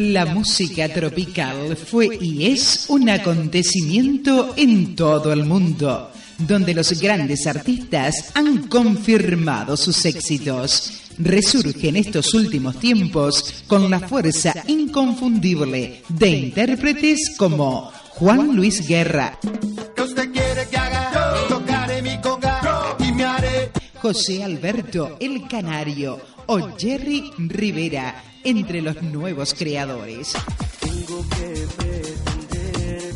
[0.00, 7.46] La música tropical fue y es un acontecimiento en todo el mundo, donde los grandes
[7.46, 11.02] artistas han confirmado sus éxitos.
[11.18, 19.38] Resurge en estos últimos tiempos con la fuerza inconfundible de intérpretes como Juan Luis Guerra.
[24.10, 30.32] José Alberto El Canario o Jerry Rivera entre los nuevos creadores.
[30.80, 33.14] Tengo que pretender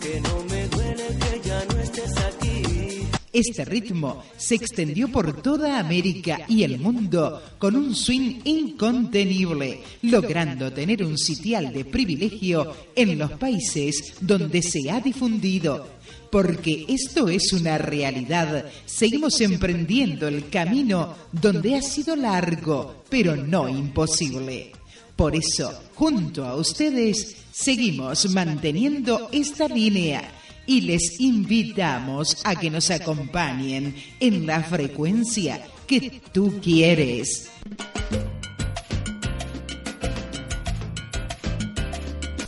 [0.00, 3.06] que no me duele que ya no estés aquí.
[3.30, 10.72] Este ritmo se extendió por toda América y el mundo con un swing incontenible, logrando
[10.72, 15.95] tener un sitial de privilegio en los países donde se ha difundido
[16.30, 18.66] porque esto es una realidad.
[18.84, 24.72] Seguimos emprendiendo el camino donde ha sido largo, pero no imposible.
[25.14, 30.30] Por eso, junto a ustedes, seguimos manteniendo esta línea
[30.66, 37.48] y les invitamos a que nos acompañen en la frecuencia que tú quieres.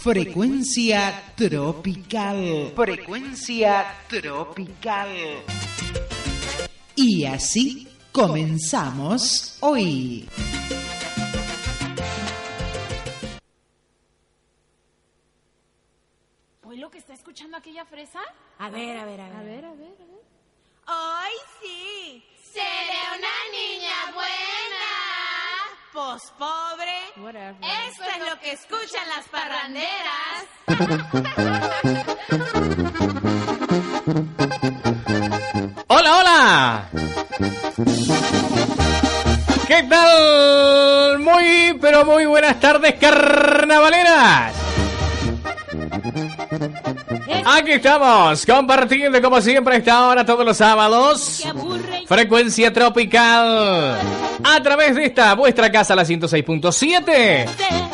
[0.00, 2.72] Frecuencia tropical.
[2.76, 5.08] Frecuencia tropical.
[6.94, 10.28] Y así comenzamos hoy.
[16.62, 18.20] ¿Fue lo que está escuchando aquella fresa?
[18.58, 19.36] A ver, a ver, a ver.
[19.36, 20.22] A ver, a ver, a ver.
[20.86, 22.24] ¡Ay, sí!
[22.52, 25.07] ¡Seré una niña buena!
[25.98, 26.94] Pues pobre.
[27.90, 30.46] Esto es lo que escuchan las parranderas.
[35.88, 36.88] ¡Hola, hola!
[39.66, 41.18] ¿Qué tal?
[41.18, 44.67] Muy, pero muy buenas tardes, carnavaleras.
[47.44, 51.44] Aquí estamos, compartiendo como siempre a esta hora todos los sábados.
[52.06, 53.98] Frecuencia tropical.
[54.44, 57.48] A través de esta vuestra casa, la 106.7.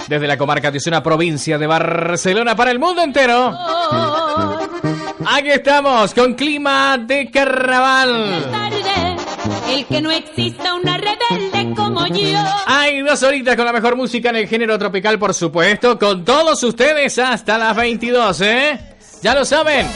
[0.08, 3.56] Desde la comarca de una provincia de Barcelona para el mundo entero.
[5.26, 8.50] Aquí estamos con clima de carnaval.
[9.70, 12.38] El que no exista una rebelde como yo.
[12.66, 15.98] Hay dos horitas con la mejor música en el género tropical, por supuesto.
[15.98, 18.78] Con todos ustedes hasta las 22, ¿eh?
[19.22, 19.86] Ya lo saben.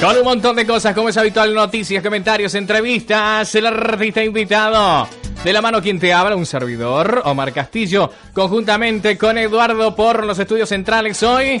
[0.00, 5.08] Con un montón de cosas, como es habitual, noticias, comentarios, entrevistas, el artista invitado.
[5.42, 10.38] De la mano quien te habla, un servidor, Omar Castillo, conjuntamente con Eduardo por los
[10.38, 11.60] estudios centrales hoy.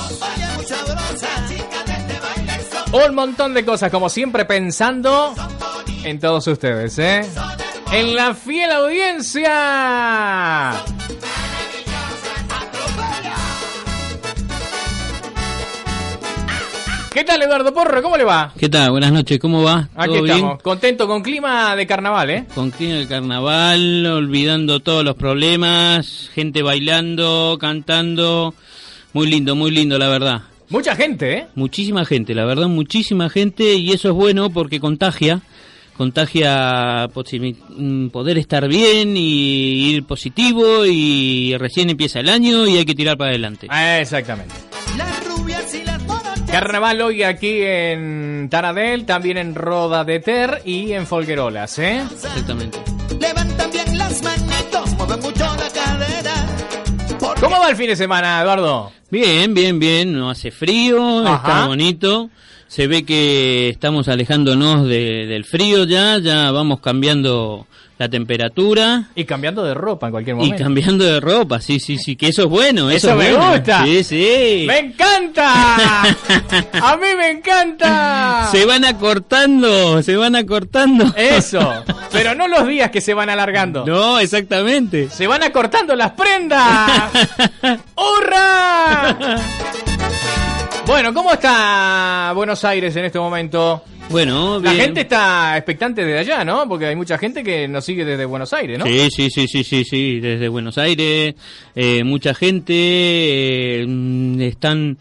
[2.93, 5.33] Un montón de cosas, como siempre, pensando
[6.03, 7.21] en todos ustedes, ¿eh?
[7.89, 10.73] En la fiel audiencia.
[17.13, 18.01] ¿Qué tal, Eduardo Porro?
[18.01, 18.51] ¿Cómo le va?
[18.59, 18.91] ¿Qué tal?
[18.91, 19.87] Buenas noches, ¿cómo va?
[19.95, 22.45] Aquí estamos, contento con clima de carnaval, ¿eh?
[22.53, 28.53] Con clima de carnaval, olvidando todos los problemas, gente bailando, cantando.
[29.13, 30.41] Muy lindo, muy lindo, la verdad.
[30.71, 31.47] Mucha gente, ¿eh?
[31.53, 35.41] Muchísima gente, la verdad, muchísima gente y eso es bueno porque contagia,
[35.97, 37.09] contagia
[37.77, 42.95] mm, poder estar bien y ir positivo y recién empieza el año y hay que
[42.95, 43.67] tirar para adelante.
[43.99, 44.55] Exactamente.
[46.49, 52.01] Carnaval hoy aquí en Taradell, también en Roda de Ter y en Folguerolas, ¿eh?
[52.11, 52.77] Exactamente.
[53.19, 56.50] Levantan bien las manitos, mueven mucho la cadera.
[57.41, 58.91] ¿Cómo va el fin de semana, Eduardo?
[59.09, 60.13] Bien, bien, bien.
[60.13, 62.29] No hace frío, está bonito.
[62.67, 67.65] Se ve que estamos alejándonos del frío ya, ya vamos cambiando
[68.01, 69.09] la temperatura.
[69.13, 70.55] Y cambiando de ropa en cualquier momento.
[70.55, 72.89] Y cambiando de ropa, sí, sí, sí, que eso es bueno.
[72.89, 73.83] Eso, me gusta.
[73.85, 74.65] Sí, sí.
[74.67, 76.01] ¡Me encanta!
[76.81, 78.49] ¡A mí me encanta!
[78.51, 81.13] Se van acortando, se van acortando.
[81.15, 83.85] Eso, pero no los días que se van alargando.
[83.85, 85.07] No, exactamente.
[85.11, 87.11] Se van acortando las prendas.
[87.95, 89.37] ¡Hurra!
[90.85, 93.83] Bueno, ¿cómo está Buenos Aires en este momento?
[94.09, 94.85] Bueno, La bien.
[94.85, 96.67] gente está expectante desde allá, ¿no?
[96.67, 98.85] Porque hay mucha gente que nos sigue desde Buenos Aires, ¿no?
[98.85, 101.35] Sí, sí, sí, sí, sí, sí, desde Buenos Aires,
[101.75, 103.85] eh, mucha gente eh,
[104.41, 104.97] están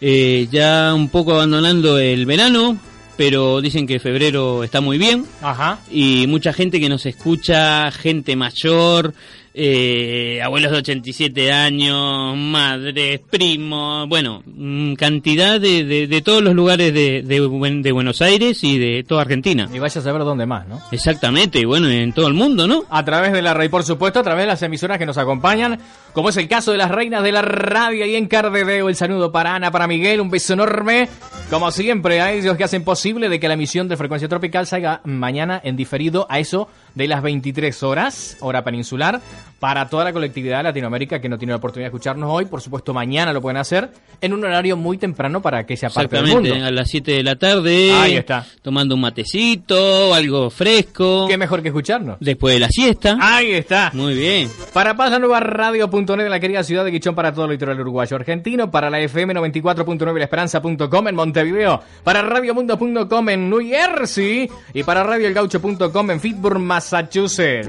[0.00, 2.76] eh, ya un poco abandonando el verano,
[3.16, 5.78] pero dicen que febrero está muy bien Ajá.
[5.90, 9.14] y mucha gente que nos escucha, gente mayor,
[9.60, 16.54] eh, abuelos de 87 años, madres, primos, bueno, mm, cantidad de, de, de todos los
[16.54, 19.68] lugares de, de, Buen- de Buenos Aires y de toda Argentina.
[19.74, 20.80] Y vaya a saber dónde más, ¿no?
[20.92, 22.84] Exactamente, y bueno, en todo el mundo, ¿no?
[22.88, 25.80] A través de la red, por supuesto, a través de las emisoras que nos acompañan,
[26.12, 28.88] como es el caso de las reinas de la radio y en Cardedeo.
[28.88, 31.08] El saludo para Ana, para Miguel, un beso enorme.
[31.50, 35.00] Como siempre, a ellos que hacen posible de que la emisión de Frecuencia Tropical salga
[35.04, 39.20] mañana en diferido a eso de las 23 horas, hora peninsular,
[39.58, 42.44] para toda la colectividad de Latinoamérica que no tiene la oportunidad de escucharnos hoy.
[42.44, 43.90] Por supuesto, mañana lo pueden hacer
[44.20, 46.54] en un horario muy temprano para que sea parte del mundo.
[46.54, 47.92] a las 7 de la tarde.
[47.92, 48.46] Ahí está.
[48.62, 51.26] Tomando un matecito, algo fresco.
[51.28, 52.18] ¿Qué mejor que escucharnos?
[52.20, 53.18] Después de la siesta.
[53.20, 53.90] Ahí está.
[53.94, 54.50] Muy bien.
[54.72, 57.80] Para Paz, la nueva radio.net en la querida ciudad de Quichón para todo el litoral
[57.80, 58.70] uruguayo argentino.
[58.70, 61.82] Para la FM 94.9 la esperanza.com en Montevideo.
[62.04, 64.48] Para radiomundo.com en New Jersey.
[64.72, 67.68] Y para radioelgaucho.com en Fitburg, Massachusetts.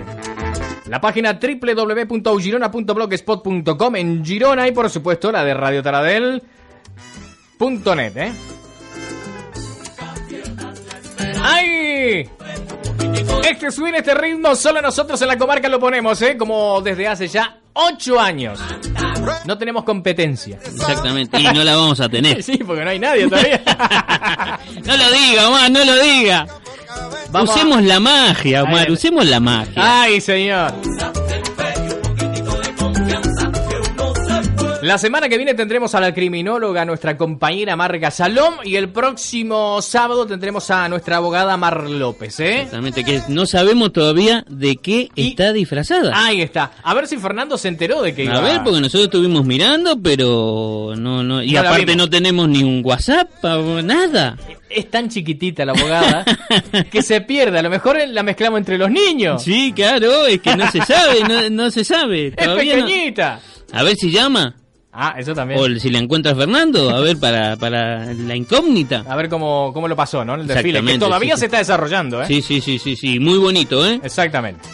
[0.90, 8.34] La página www.girona.blogspot.com en Girona y por supuesto la de Radio Taradel.net, ¿eh?
[11.44, 12.28] ¡Ay!
[13.48, 16.36] Este swing, este ritmo, solo nosotros en la comarca lo ponemos, ¿eh?
[16.36, 18.60] Como desde hace ya ocho años.
[19.46, 20.58] No tenemos competencia.
[20.58, 21.40] Exactamente.
[21.40, 22.42] Y no la vamos a tener.
[22.50, 23.62] Sí, porque no hay nadie todavía.
[24.86, 26.48] no lo diga, Omar, no lo diga.
[27.32, 29.74] Vamos usemos la magia, Omar, usemos la magia.
[29.76, 30.74] Ay, señor.
[34.82, 39.82] La semana que viene tendremos a la criminóloga, nuestra compañera Marga Salom, y el próximo
[39.82, 42.56] sábado tendremos a nuestra abogada Mar López, ¿eh?
[42.62, 46.14] Exactamente, que no sabemos todavía de qué Y- está disfrazada.
[46.16, 46.72] Ahí está.
[46.82, 48.38] A ver si Fernando se enteró de que iba...
[48.38, 52.64] A ver, porque nosotros estuvimos mirando, pero no, no, y No aparte no tenemos ni
[52.64, 54.38] un WhatsApp, o nada.
[54.70, 56.24] Es tan chiquitita la abogada
[56.92, 57.60] que se pierde.
[57.60, 59.44] A lo mejor la mezclamos entre los niños.
[59.44, 62.34] Sí, claro, es que no se sabe, no, no se sabe.
[62.38, 62.56] es no.
[62.56, 63.40] pequeñita.
[63.72, 64.56] A ver si llama,
[64.92, 65.60] Ah, eso también.
[65.60, 69.06] o si la encuentra Fernando, a ver para, para la incógnita.
[69.08, 70.36] A ver cómo, cómo lo pasó, ¿no?
[70.36, 70.84] El desfile.
[70.84, 71.46] Que todavía sí, se sí.
[71.46, 72.26] está desarrollando, ¿eh?
[72.26, 74.00] Sí, sí, sí, sí, sí, muy bonito, ¿eh?
[74.04, 74.68] Exactamente.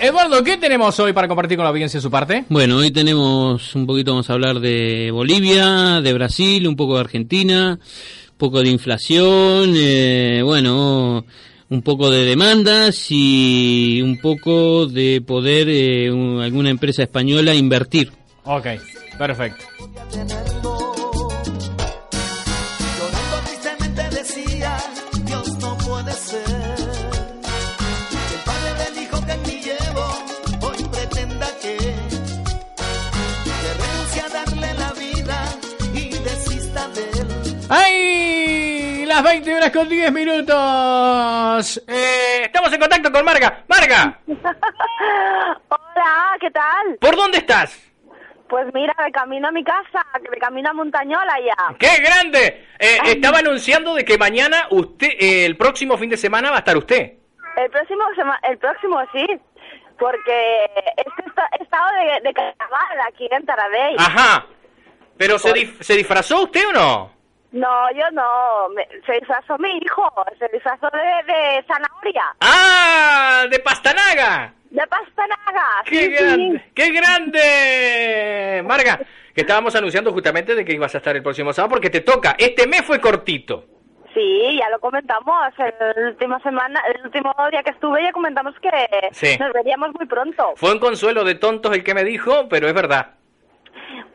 [0.00, 2.44] Eduardo, ¿qué tenemos hoy para compartir con la audiencia su parte?
[2.48, 7.00] Bueno, hoy tenemos un poquito, vamos a hablar de Bolivia, de Brasil, un poco de
[7.00, 7.78] Argentina,
[8.30, 11.24] un poco de inflación, eh, bueno,
[11.68, 18.12] un poco de demandas y un poco de poder eh, un- alguna empresa española invertir.
[18.44, 18.66] Ok,
[19.18, 19.64] perfecto.
[39.66, 41.82] Horas con 10 minutos.
[41.88, 43.64] Eh, estamos en contacto con Marga.
[43.68, 44.18] Marga,
[45.68, 46.96] Hola, ¿qué tal?
[47.00, 47.82] ¿por dónde estás?
[48.48, 51.74] Pues mira, de camino a mi casa, de camino a Montañola ya.
[51.78, 52.64] ¡Qué grande!
[52.78, 56.60] Eh, estaba anunciando de que mañana usted, eh, el próximo fin de semana va a
[56.60, 57.14] estar usted.
[57.56, 59.26] El próximo, sema- el próximo sí,
[59.98, 60.64] porque
[60.96, 61.22] este
[61.58, 63.96] he estado de, de carnaval aquí en Taradell.
[63.98, 64.46] Ajá.
[65.18, 67.15] ¿Pero se, dif- se disfrazó usted o no?
[67.52, 73.44] No, yo no, me- se disfrazó mi hijo, se disfrazó de, de zanahoria, ¡Ah!
[73.50, 74.52] ¡De Pastanaga!
[74.68, 75.66] de pastanaga.
[75.86, 76.58] ¡Qué sí, grande!
[76.58, 76.72] sí.
[76.74, 78.62] ¡Qué grande!
[78.66, 78.98] Marga,
[79.34, 82.34] que estábamos anunciando justamente de que ibas a estar el próximo sábado porque te toca.
[82.38, 83.64] Este mes fue cortito.
[84.12, 85.34] Sí, ya lo comentamos.
[85.58, 88.70] El último semana, el último día que estuve ya comentamos que
[89.12, 89.36] Sí.
[89.38, 90.52] nos veríamos muy pronto.
[90.56, 93.12] Fue un consuelo de tontos el que me dijo, pero es verdad.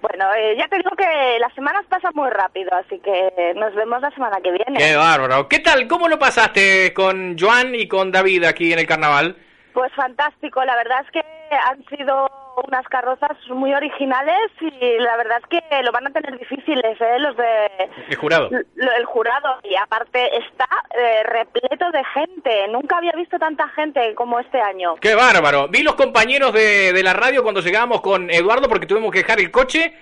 [0.01, 4.01] Bueno, eh, ya te digo que las semanas pasan muy rápido, así que nos vemos
[4.01, 4.77] la semana que viene.
[4.77, 5.47] ¡Qué bárbaro!
[5.47, 5.87] ¿Qué tal?
[5.87, 9.35] ¿Cómo lo pasaste con Joan y con David aquí en el carnaval?
[9.73, 11.21] Pues fantástico, la verdad es que
[11.55, 12.29] han sido
[12.67, 17.20] unas carrozas muy originales y la verdad es que lo van a tener difíciles, ¿eh?
[17.20, 17.89] Los de...
[18.10, 18.50] El jurado.
[18.75, 20.67] lo- el jurado y aparte está
[20.98, 22.67] eh, repleto de gente.
[22.70, 24.96] Nunca había visto tanta gente como este año.
[25.01, 25.67] ¡Qué bárbaro!
[25.70, 29.39] Vi los compañeros de, de la radio cuando llegábamos con Eduardo porque tuvimos que dejar
[29.39, 29.93] el coche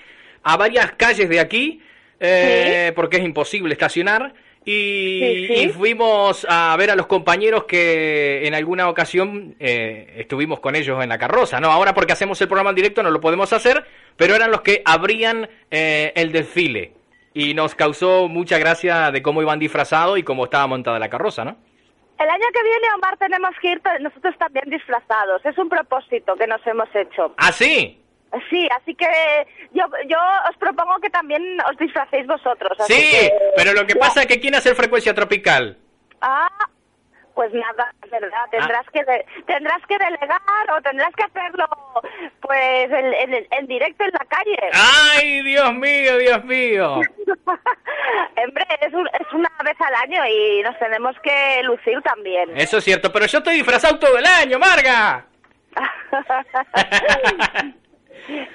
[0.44, 1.82] a varias calles de aquí
[2.20, 4.34] eh, porque es imposible estacionar.
[4.69, 5.53] Y, Sí, sí.
[5.63, 11.01] y fuimos a ver a los compañeros que en alguna ocasión eh, estuvimos con ellos
[11.01, 11.71] en la carroza, ¿no?
[11.71, 13.83] Ahora porque hacemos el programa en directo no lo podemos hacer,
[14.15, 16.93] pero eran los que abrían eh, el desfile.
[17.33, 21.45] Y nos causó mucha gracia de cómo iban disfrazados y cómo estaba montada la carroza,
[21.45, 21.57] ¿no?
[22.19, 25.43] El año que viene, Omar, tenemos que ir nosotros también disfrazados.
[25.45, 27.33] Es un propósito que nos hemos hecho.
[27.38, 27.99] ¿Ah, sí?
[28.50, 29.07] Sí, así que
[29.71, 30.17] yo, yo
[30.50, 32.77] os propongo que también os disfracéis vosotros.
[32.79, 35.77] así Sí, que- pero lo que pasa es que ¿quién hace frecuencia tropical?
[36.21, 36.48] Ah,
[37.33, 38.45] pues nada, es verdad.
[38.51, 38.89] Tendrás Ah.
[38.93, 41.67] que de- tendrás que delegar o tendrás que hacerlo,
[42.41, 44.57] pues, en, en- en directo en la calle.
[44.74, 46.95] ¡Ay, Dios mío, Dios mío!
[48.45, 52.55] Hombre, es, un- es una vez al año y nos tenemos que lucir también.
[52.57, 55.25] Eso es cierto, pero yo estoy disfrazado todo el año, Marga.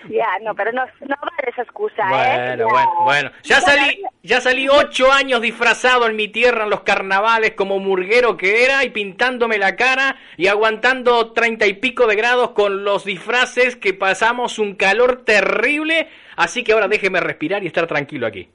[0.09, 2.57] ya, no, pero no, no vale esa excusa, ¿eh?
[2.57, 2.73] Bueno, Ya.
[2.73, 3.31] bueno, bueno.
[3.43, 8.37] Ya salí, ya salí ocho años disfrazado en mi tierra en los carnavales como murguero
[8.37, 13.05] que era y pintándome la cara y aguantando treinta y pico de grados con los
[13.05, 16.09] disfraces que pasamos un calor terrible.
[16.37, 18.49] Así que ahora déjeme respirar y estar tranquilo aquí.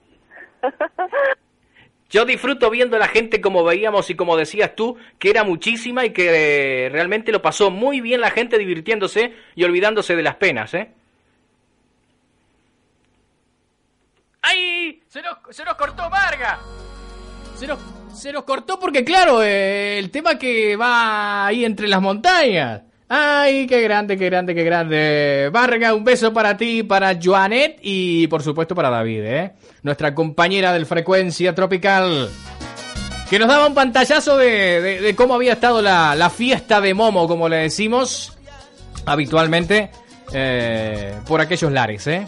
[2.11, 6.05] Yo disfruto viendo a la gente como veíamos y como decías tú, que era muchísima
[6.05, 10.35] y que eh, realmente lo pasó muy bien la gente divirtiéndose y olvidándose de las
[10.37, 10.89] penas, ¿eh?
[14.49, 15.01] ¡Ay!
[15.07, 16.59] Se nos, se cortó Marga.
[17.57, 17.79] Se nos,
[18.13, 22.81] se cortó porque, claro, eh, el tema que va ahí entre las montañas.
[23.07, 25.49] ¡Ay, qué grande, qué grande, qué grande!
[25.51, 29.53] Varga, un beso para ti, para Joanet y, por supuesto, para David, ¿eh?
[29.81, 32.29] Nuestra compañera del Frecuencia Tropical.
[33.29, 37.49] Que nos daba un pantallazo de cómo había estado la, la fiesta de Momo, como
[37.49, 38.37] le decimos
[39.05, 39.91] habitualmente,
[40.33, 42.25] eh, por aquellos lares, ¿eh?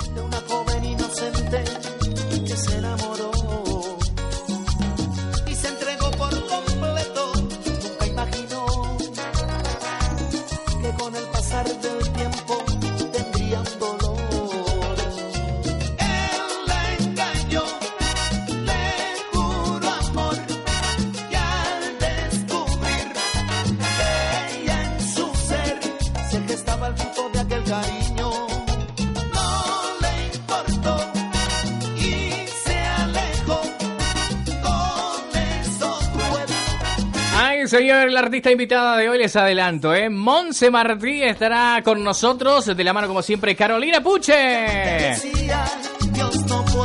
[37.82, 40.08] Señor, la artista invitada de hoy les adelanto, ¿eh?
[40.08, 45.16] Monse Martí estará con nosotros, de la mano como siempre, Carolina Puche.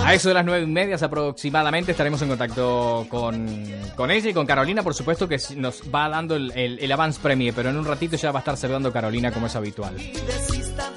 [0.06, 3.64] A eso de las nueve y media aproximadamente estaremos en contacto con,
[3.96, 7.18] con ella y con Carolina, por supuesto, que nos va dando el, el, el avance
[7.20, 9.96] premier, pero en un ratito ya va a estar saludando Carolina como es habitual.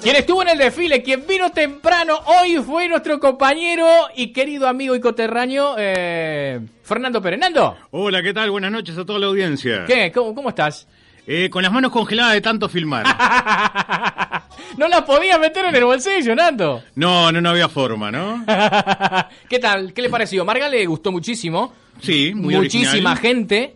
[0.00, 4.94] Quien estuvo en el desfile, quien vino temprano hoy fue nuestro compañero y querido amigo
[4.94, 7.76] y coterráneo, eh, Fernando Perenando.
[7.90, 8.52] Hola, ¿qué tal?
[8.52, 9.86] Buenas noches a toda la audiencia.
[9.88, 10.12] ¿Qué?
[10.12, 10.86] ¿Cómo, cómo estás?
[11.26, 13.04] Eh, con las manos congeladas de tanto filmar.
[14.76, 16.82] no la podía meter en el bolsillo, Nando.
[16.94, 18.44] No, no, no había forma, ¿no?
[19.48, 19.92] ¿Qué tal?
[19.92, 20.44] ¿Qué le pareció?
[20.44, 21.72] Marga le gustó muchísimo.
[22.00, 23.18] Sí, muy Muchísima original.
[23.18, 23.74] gente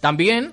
[0.00, 0.52] también.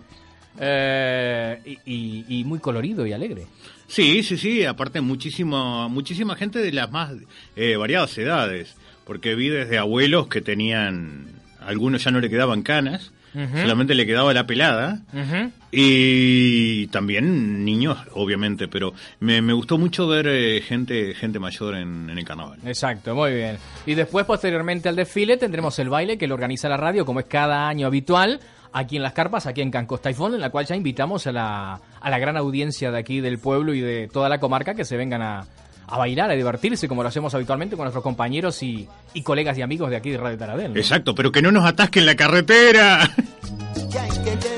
[0.60, 3.48] eh, y, y- y muy colorido y alegre.
[3.88, 4.66] Sí, sí, sí.
[4.66, 7.12] Aparte, muchísimo, muchísima gente de las más
[7.56, 8.76] eh, variadas edades.
[9.06, 11.28] Porque vi desde abuelos que tenían
[11.60, 15.02] algunos ya no le quedaban canas, Solamente le quedaba la pelada.
[15.72, 22.10] Y también niños, obviamente, pero me, me gustó mucho ver eh, gente gente mayor en,
[22.12, 22.60] en el carnaval.
[22.64, 23.58] Exacto, muy bien.
[23.88, 27.26] Y después, posteriormente al desfile, tendremos el baile que lo organiza la radio, como es
[27.26, 28.40] cada año habitual,
[28.72, 31.80] aquí en Las Carpas, aquí en Cancos Taifón, en la cual ya invitamos a la,
[32.00, 34.96] a la gran audiencia de aquí del pueblo y de toda la comarca que se
[34.96, 35.46] vengan a,
[35.88, 39.62] a bailar, a divertirse, como lo hacemos habitualmente con nuestros compañeros y, y colegas y
[39.62, 40.74] amigos de aquí de Radio Taradell.
[40.74, 40.80] ¿no?
[40.80, 43.10] Exacto, pero que no nos atasquen la carretera.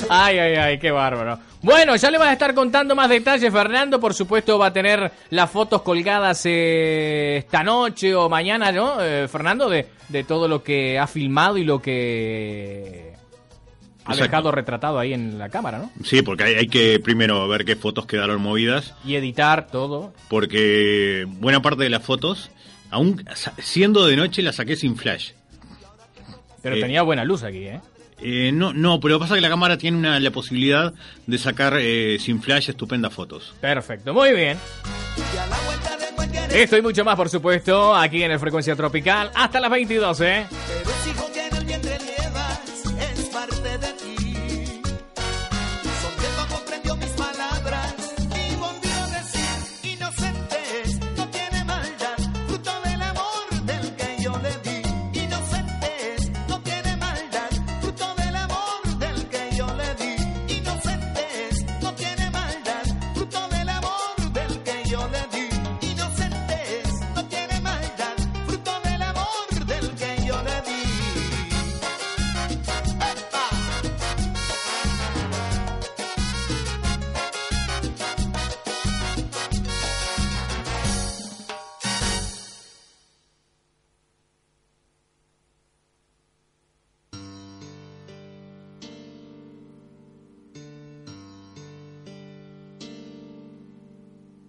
[0.10, 1.40] Ay, ay, ay, qué bárbaro.
[1.62, 4.00] Bueno, ya le vas a estar contando más detalles, Fernando.
[4.00, 9.02] Por supuesto, va a tener las fotos colgadas eh, esta noche o mañana, ¿no?
[9.02, 13.05] Eh, Fernando, de, de todo lo que ha filmado y lo que
[14.06, 15.92] ha dejado retratado ahí en la cámara, ¿no?
[16.04, 20.14] Sí, porque hay, hay que primero ver qué fotos quedaron movidas, Y editar todo.
[20.30, 22.50] porque buena parte de las fotos,
[22.92, 23.24] aún
[23.60, 25.32] siendo de noche, las saqué sin flash.
[26.62, 27.82] Pero Eh, tenía buena luz aquí, ¿eh?
[28.22, 30.94] Eh, no, no, pero pasa que la cámara tiene una, la posibilidad
[31.28, 33.54] de sacar eh, sin flash estupendas fotos.
[33.60, 34.58] Perfecto, muy bien.
[36.54, 40.46] Esto y mucho más, por supuesto, aquí en el Frecuencia Tropical, hasta las 22, ¿eh?
[40.50, 41.25] Pero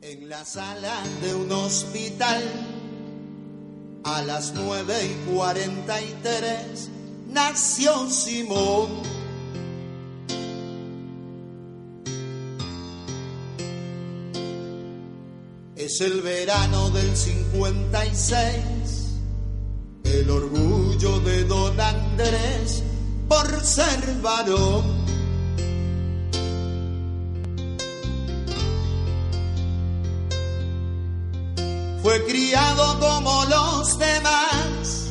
[0.08, 2.40] En la sala de un hospital,
[4.04, 6.88] a las nueve y cuarenta y tres,
[7.26, 9.02] nació Simón.
[15.74, 18.54] Es el verano del 56,
[20.04, 22.84] el orgullo de don Andrés
[23.28, 24.95] por ser varón.
[32.16, 35.08] Fue criado como los demás,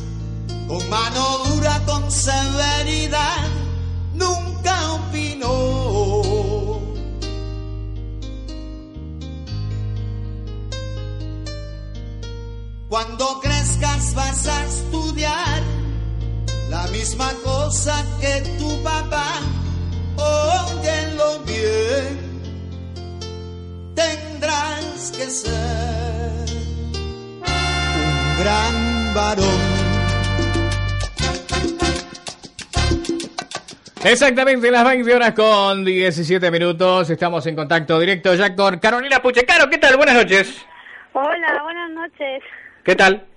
[0.68, 3.48] con mano dura, con severidad,
[4.16, 6.82] nunca opinó.
[12.90, 15.62] Cuando crezcas vas a estudiar
[16.72, 19.42] la misma cosa que tu papá,
[20.18, 22.42] óyelo bien,
[23.94, 25.95] tendrás que ser
[29.16, 29.86] varón.
[34.04, 37.10] Exactamente, las 20 horas con 17 minutos.
[37.10, 39.68] Estamos en contacto directo ya con Carolina Puchecaro.
[39.68, 39.98] ¿Qué tal?
[39.98, 40.64] Buenas noches.
[41.14, 42.44] Hola, buenas noches.
[42.84, 43.26] ¿Qué tal?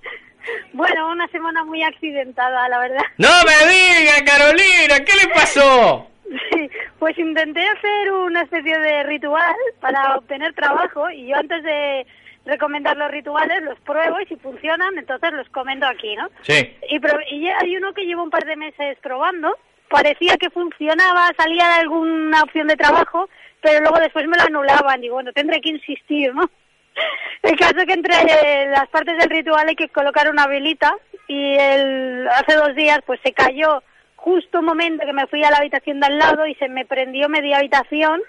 [0.73, 3.03] Bueno, una semana muy accidentada, la verdad.
[3.19, 5.05] ¡No me diga, Carolina!
[5.05, 6.07] ¿Qué le pasó?
[6.53, 12.07] Sí, pues intenté hacer una especie de ritual para obtener trabajo y yo antes de
[12.49, 16.29] recomendar los rituales los pruebo y si funcionan, entonces los comento aquí, ¿no?
[16.43, 16.77] Sí.
[16.91, 19.57] Y, pro- y hay uno que llevo un par de meses probando,
[19.89, 23.29] parecía que funcionaba, salía de alguna opción de trabajo,
[23.61, 26.51] pero luego después me lo anulaban y bueno, tendré que insistir, ¿no?
[27.43, 30.97] El caso es que entre las partes del ritual hay que colocar una velita
[31.29, 33.83] y el, hace dos días pues se cayó
[34.17, 36.85] justo un momento que me fui a la habitación de al lado y se me
[36.85, 38.21] prendió media habitación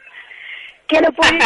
[0.90, 1.38] que lo pude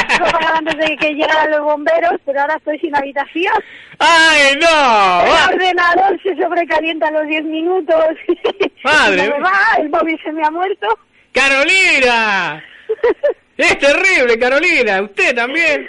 [0.55, 3.53] antes de que llegaran los bomberos, pero ahora estoy sin habitación.
[3.99, 5.25] ¡Ay, no!
[5.25, 7.95] El ordenador se sobrecalienta a los 10 minutos.
[8.83, 10.87] Madre no me va, el móvil se me ha muerto.
[11.33, 12.63] ¡Carolina!
[13.55, 15.03] Es terrible, Carolina.
[15.03, 15.87] ¿Usted también?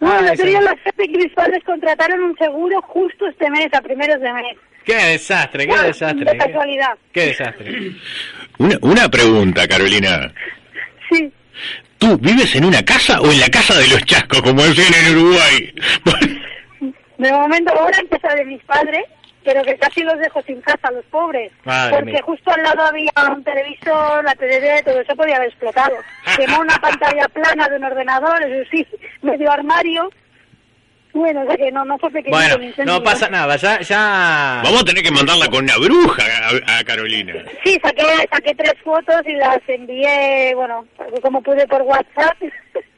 [0.00, 1.30] Bueno, Ay, serían sí.
[1.36, 4.56] las contrataron un seguro justo este mes, a primeros de mes.
[4.84, 6.26] ¡Qué desastre, qué De desastre!
[6.26, 6.98] qué- casualidad.
[7.12, 7.92] ¡Qué desastre!
[8.58, 10.32] Una, una pregunta, Carolina.
[11.08, 11.32] Sí.
[12.00, 15.18] ¿Tú vives en una casa o en la casa de los chascos, como decían en
[15.18, 15.74] Uruguay?
[17.18, 19.04] De momento ahora empieza de mis padres,
[19.44, 21.52] pero que casi los dejo sin casa, los pobres.
[21.64, 22.22] Madre porque mía.
[22.24, 25.94] justo al lado había un televisor, la TDD, todo eso podía haber explotado.
[26.38, 28.86] Quemó una pantalla plana de un ordenador, eso sí,
[29.20, 30.10] medio armario.
[31.12, 34.60] Bueno, o sea que no, no fue Bueno, no pasa nada, ya, ya...
[34.62, 36.22] Vamos a tener que mandarla con una bruja
[36.66, 37.34] a, a Carolina.
[37.64, 40.86] Sí, saqué, saqué tres fotos y las envié, bueno,
[41.22, 42.36] como pude por WhatsApp.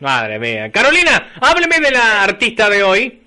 [0.00, 0.70] Madre mía.
[0.70, 3.21] Carolina, hábleme de la artista de hoy.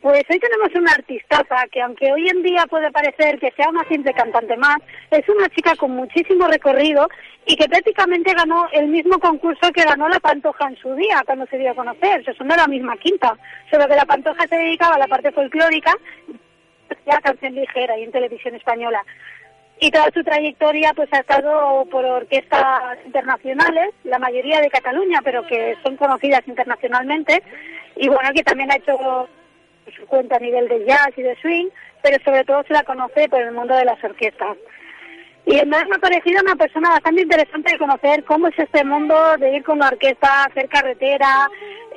[0.00, 3.84] Pues hoy tenemos una artistaza que aunque hoy en día puede parecer que sea una
[3.84, 4.78] simple cantante más,
[5.10, 7.06] es una chica con muchísimo recorrido
[7.44, 11.44] y que prácticamente ganó el mismo concurso que ganó la Pantoja en su día, cuando
[11.46, 12.24] se dio a conocer.
[12.24, 13.36] Se son de la misma quinta,
[13.70, 15.94] solo que la Pantoja se dedicaba a la parte folclórica
[17.06, 19.04] y a canción ligera y en televisión española.
[19.80, 25.46] Y toda su trayectoria pues ha estado por orquestas internacionales, la mayoría de Cataluña, pero
[25.46, 27.42] que son conocidas internacionalmente.
[27.96, 29.28] Y bueno, que también ha hecho
[29.90, 31.68] su cuenta a nivel de jazz y de swing,
[32.02, 34.56] pero sobre todo se la conoce por el mundo de las orquestas.
[35.46, 39.36] Y además me ha parecido una persona bastante interesante de conocer cómo es este mundo
[39.38, 41.48] de ir con una orquesta, hacer carretera,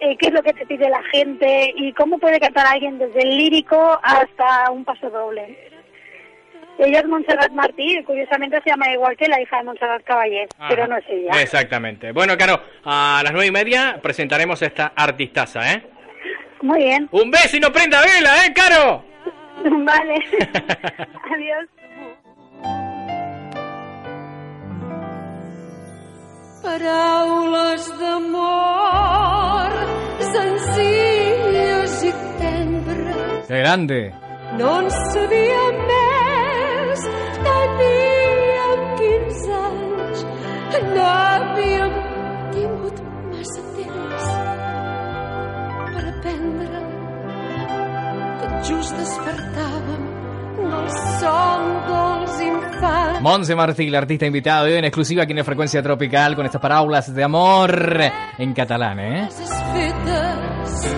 [0.02, 3.22] eh, qué es lo que te pide la gente y cómo puede cantar alguien desde
[3.22, 5.72] el lírico hasta un paso doble.
[6.80, 10.88] Ella es Montserrat Martí, curiosamente se llama igual que la hija de Montserrat Caballé, pero
[10.88, 11.40] no es ella.
[11.40, 12.12] Exactamente.
[12.12, 15.84] Bueno, Caro, a las nueve y media presentaremos esta artistaza, ¿eh?
[16.64, 17.10] Muy bien.
[17.12, 19.04] Un beso y no prenda vela, ¿eh, Caro?
[19.64, 20.16] Vale.
[21.34, 21.68] Adiós.
[26.64, 29.74] Paraules d'amor
[30.34, 34.00] senzilles i tendres Qué grande.
[34.60, 37.06] no en sabíem més
[37.48, 40.20] teníem 15 anys
[40.96, 41.14] no
[48.64, 50.04] just despertàvem
[50.56, 55.82] del son dels infants Monse Martí, la artista invitada hoy en exclusiva aquí en Frecuencia
[55.82, 58.02] Tropical con estas parábolas de amor
[58.38, 59.30] en catalán, ¿eh?
[59.74, 60.96] fetes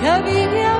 [0.00, 0.79] que havíem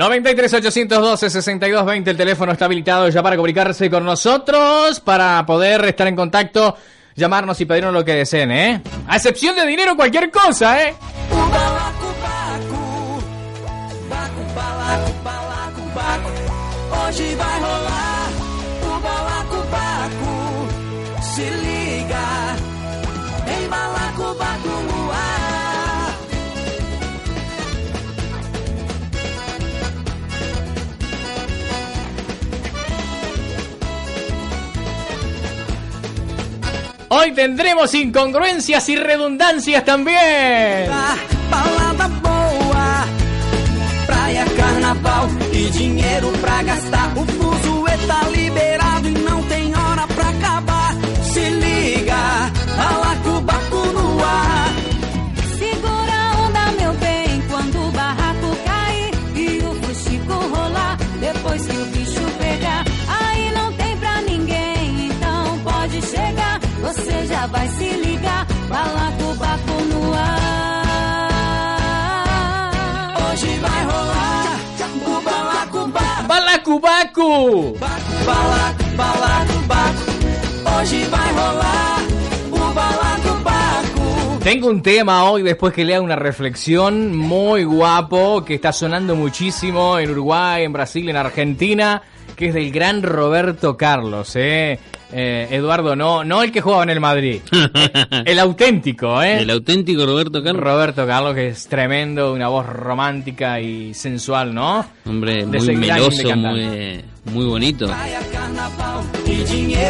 [0.00, 6.08] 93 812 6220 el teléfono está habilitado ya para comunicarse con nosotros, para poder estar
[6.08, 6.74] en contacto,
[7.14, 8.82] llamarnos y pedirnos lo que deseen, ¿eh?
[9.06, 10.94] A excepción de dinero, cualquier cosa, ¿eh?
[16.92, 17.89] Hoje vai rolar
[37.12, 40.88] Hoy tendremos incongruencias y redundancias también.
[41.50, 43.04] Balada boa,
[44.06, 47.10] praia, carnaval e dinheiro pra gastar.
[47.16, 48.20] O fuzuê tá
[77.00, 77.78] ¡Balacubacu!
[78.26, 80.12] Balaco, balacobaco.
[80.80, 82.00] Hoje vai rolar
[82.52, 84.38] o balacobaco.
[84.44, 89.98] Tengo un tema hoy después que lea una reflexión muy guapo que está sonando muchísimo
[89.98, 92.02] en Uruguay, en Brasil, en Argentina,
[92.36, 94.78] que es del gran Roberto Carlos, ¿eh?
[95.12, 97.40] Eh, Eduardo, no, no el que jugaba en el Madrid,
[98.24, 99.42] el auténtico, ¿eh?
[99.42, 100.62] El auténtico Roberto Carlos.
[100.62, 104.86] Roberto Carlos, que es tremendo, una voz romántica y sensual, ¿no?
[105.06, 107.90] Hombre, muy meloso, muy, muy bonito.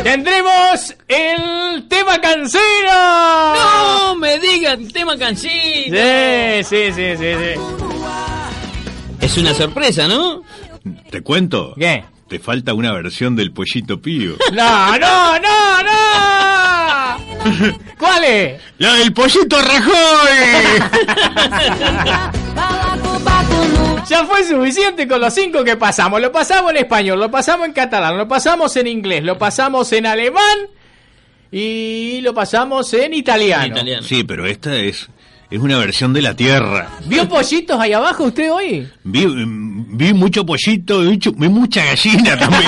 [0.02, 3.54] ¡Tendremos el tema cancino!
[3.54, 5.96] ¡No me digan tema cansino!
[5.96, 7.60] Sí, sí, sí, sí, sí.
[9.20, 10.42] Es una sorpresa, ¿no?
[11.10, 11.74] ¿Te cuento?
[11.78, 12.02] ¿Qué?
[12.30, 14.36] Te falta una versión del pollito pío.
[14.52, 17.78] ¡No, no, no, no!
[17.98, 18.62] ¿Cuál es?
[18.78, 19.90] ¡La del pollito Rajoy!
[24.08, 26.20] Ya fue suficiente con los cinco que pasamos.
[26.20, 30.04] Lo pasamos en español, lo pasamos en catalán, lo pasamos en inglés, lo pasamos en
[30.04, 30.58] alemán
[31.52, 33.66] y lo pasamos en italiano.
[33.66, 34.02] Italiano.
[34.02, 35.08] Sí, pero esta es,
[35.50, 36.88] es una versión de la tierra.
[37.06, 38.88] ¿Vio pollitos ahí abajo usted hoy?
[39.04, 42.62] Vi, mm, vi mucho pollito, vi, vi mucha gallina también.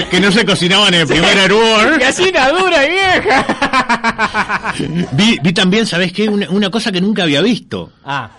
[0.10, 1.98] que no se cocinaban en el primer hervor.
[1.98, 4.74] Gallina dura y vieja.
[5.12, 6.28] Vi, vi también, ¿sabes qué?
[6.28, 7.92] Una, una cosa que nunca había visto.
[8.04, 8.30] Ah,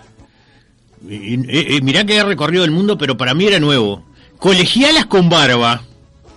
[1.08, 4.04] Y- y- eh, mirá que he recorrido el mundo, pero para mí era nuevo.
[4.40, 5.82] Colegialas con barba.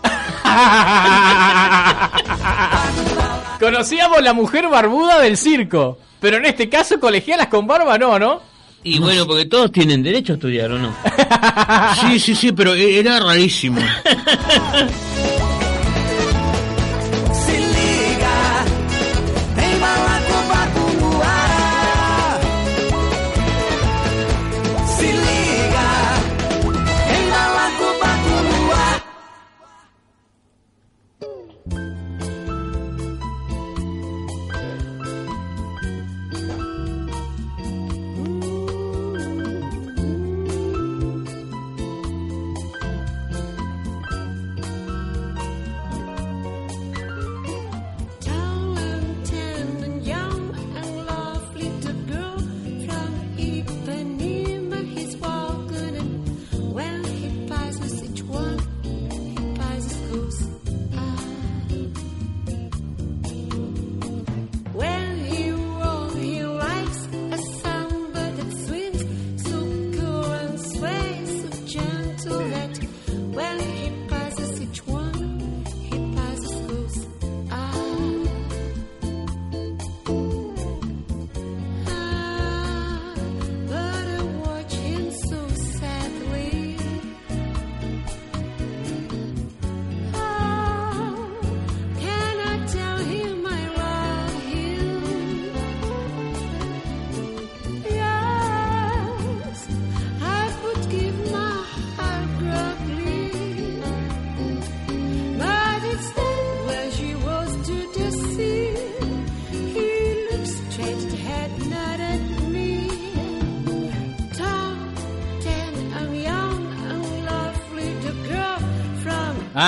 [3.61, 8.40] Conocíamos la mujer barbuda del circo, pero en este caso colegialas con barba no, ¿no?
[8.85, 10.94] Y bueno, porque todos tienen derecho a estudiar, ¿o no?
[12.00, 13.80] Sí, sí, sí, pero e- era rarísimo.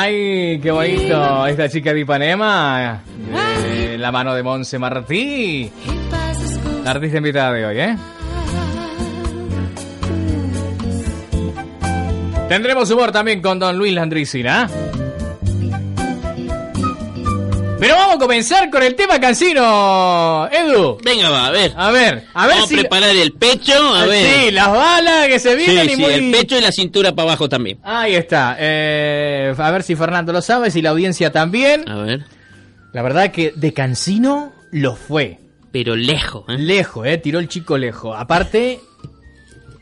[0.07, 1.47] Ay, qué bonito.
[1.47, 3.01] Esta chica de Ipanema,
[3.63, 5.73] de la mano de Monse Martí.
[6.85, 7.97] La artista invitada de hoy, ¿eh?
[12.51, 14.69] Tendremos humor también con Don Luis Landricina.
[14.69, 14.84] Pero
[18.25, 20.99] comenzar con el tema cansino, Edu.
[21.05, 21.73] Venga, va, a ver.
[21.77, 22.75] A ver, a ver Vamos si...
[22.75, 24.45] a preparar el pecho, a ver.
[24.45, 26.13] Sí, las balas que se Sí, vienen y sí, muy...
[26.15, 27.79] el pecho y la cintura para abajo también.
[27.83, 28.57] Ahí está.
[28.59, 31.87] Eh, a ver si Fernando lo sabe, si la audiencia también.
[31.89, 32.25] A ver.
[32.95, 35.39] La verdad que de Cancino lo fue.
[35.71, 36.57] Pero lejos, ¿eh?
[36.57, 38.17] Lejos, eh, tiró el chico lejos.
[38.19, 38.81] Aparte,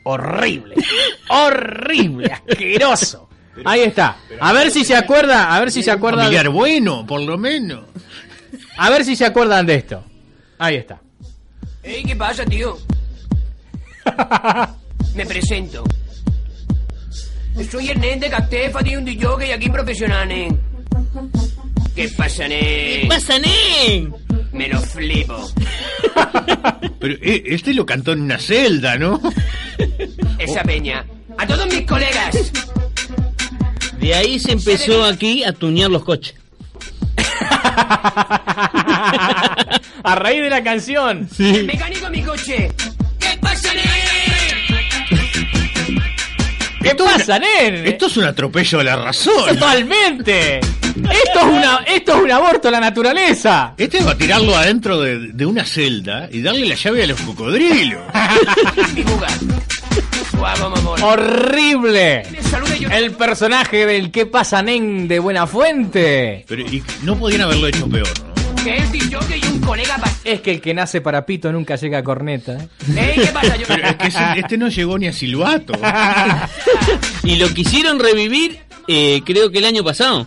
[0.02, 0.74] horrible.
[1.28, 3.28] horrible, asqueroso.
[3.64, 4.16] Ahí está.
[4.40, 6.24] A ver si se acuerda, a ver si se acuerdan.
[6.24, 7.85] Familiar bueno, por lo menos.
[8.76, 10.04] A ver si se acuerdan de esto.
[10.58, 11.00] Ahí está.
[11.82, 12.78] Ey, ¿qué pasa, tío?
[15.14, 15.85] Me presento.
[17.70, 20.58] Soy Ernest de Castefa, tío, un DJ aquí profesional, nen.
[21.94, 22.61] ¿Qué pasa, nen?
[22.61, 24.14] ¿Qué pasa, nen?
[24.52, 25.50] Me lo flipo.
[27.00, 29.20] Pero eh, este lo cantó en una celda, ¿no?
[30.38, 31.04] Esa peña.
[31.37, 32.52] A todos mis colegas.
[33.98, 36.35] De ahí se empezó aquí a tuñar los coches.
[40.05, 41.29] A raíz de la canción.
[41.38, 42.71] El mecánico mi coche.
[43.18, 43.85] ¿Qué pasa, nen?
[46.83, 47.87] ¿Qué pasa, nen?
[47.87, 49.47] Esto es un atropello de la razón.
[49.49, 50.59] Totalmente.
[50.59, 53.75] Esto es una, esto es un aborto a la naturaleza.
[53.79, 57.21] Este va a tirarlo adentro de, de una celda y darle la llave a los
[57.21, 58.03] cocodrilos.
[61.02, 62.22] Horrible.
[62.90, 65.09] El personaje del ¿Qué pasa, nen?
[65.09, 66.44] de Buenafuente.
[66.48, 68.64] Pero y no podían haberlo hecho peor, ¿no?
[68.64, 69.98] Que es y un colega.
[70.24, 72.52] Es que el que nace para pito nunca llega a corneta.
[72.55, 72.68] ¿eh?
[72.96, 73.57] Ey, ¿qué pasa?
[73.57, 73.66] Yo...
[73.66, 75.72] Pero es que ese- este no llegó ni a silbato.
[77.24, 80.26] Y lo quisieron revivir, eh, creo que el año pasado.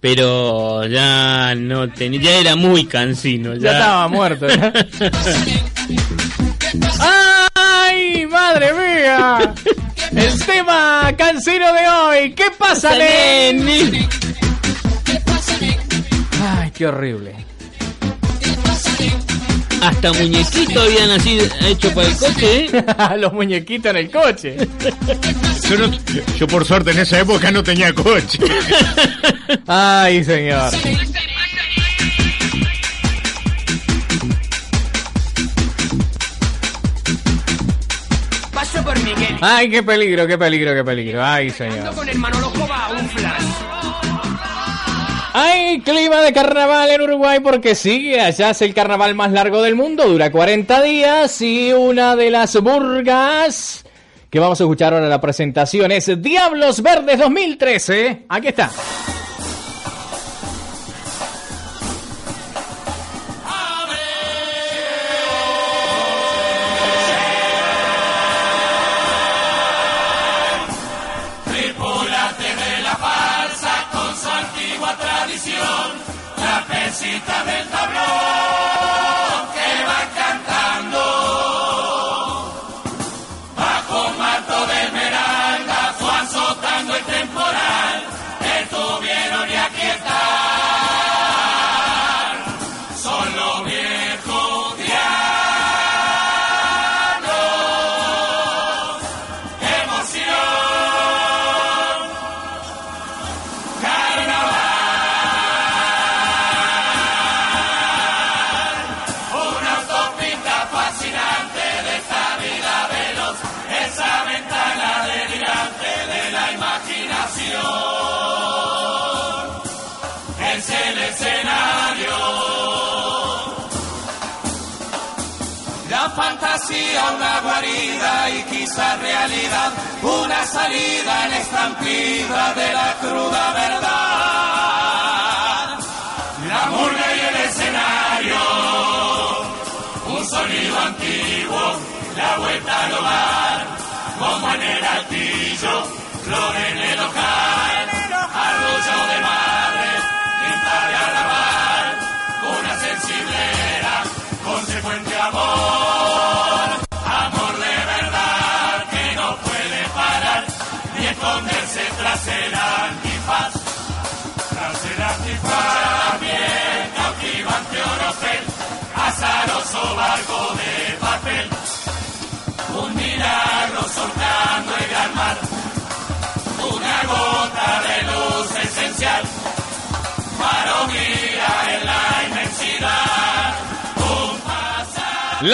[0.00, 3.54] Pero ya no tenía, ya era muy cansino.
[3.56, 4.46] Ya estaba muerto.
[4.48, 4.72] ¿no?
[8.46, 9.54] ¡Ay, madre mía!
[10.16, 12.32] El tema cansino de hoy.
[12.34, 13.66] ¿Qué pasa, nen?
[16.42, 17.34] Ay, qué horrible.
[19.80, 22.84] Hasta muñequito había nacido hecho para el coche, ¿eh?
[23.18, 24.56] Los muñequitos en el coche.
[25.68, 25.98] Yo, no-
[26.38, 28.38] yo por suerte en esa época no tenía coche.
[29.66, 30.70] Ay, señor.
[39.46, 41.22] Ay, qué peligro, qué peligro, qué peligro.
[41.22, 41.80] Ay, señor.
[41.80, 43.42] Ando con el Manolo Jova, un flash.
[45.34, 49.74] Hay clima de carnaval en Uruguay porque sigue, allá es el carnaval más largo del
[49.74, 53.84] mundo, dura 40 días y una de las burgas
[54.30, 58.24] que vamos a escuchar ahora la presentación es Diablos Verdes 2013.
[58.30, 58.70] Aquí está.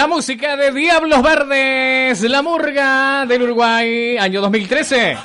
[0.01, 5.15] La música de Diablos Verdes, la murga del Uruguay, año 2013.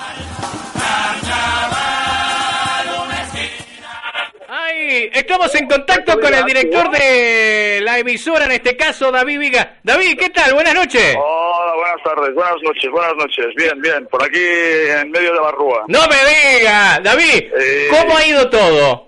[4.47, 9.79] Ay, estamos en contacto con el director de la emisora, en este caso David Viga.
[9.83, 10.53] David, ¿qué tal?
[10.53, 11.17] Buenas noches.
[11.17, 13.47] Hola, buenas tardes, buenas noches, buenas noches.
[13.57, 15.85] Bien, bien, por aquí en medio de la rúa.
[15.89, 19.06] No me diga, David, Eh, ¿cómo ha ido todo?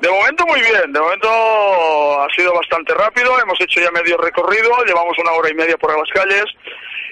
[0.00, 1.28] De momento muy bien, de momento
[2.20, 5.96] ha sido bastante rápido, hemos hecho ya medio recorrido, llevamos una hora y media por
[5.96, 6.44] las calles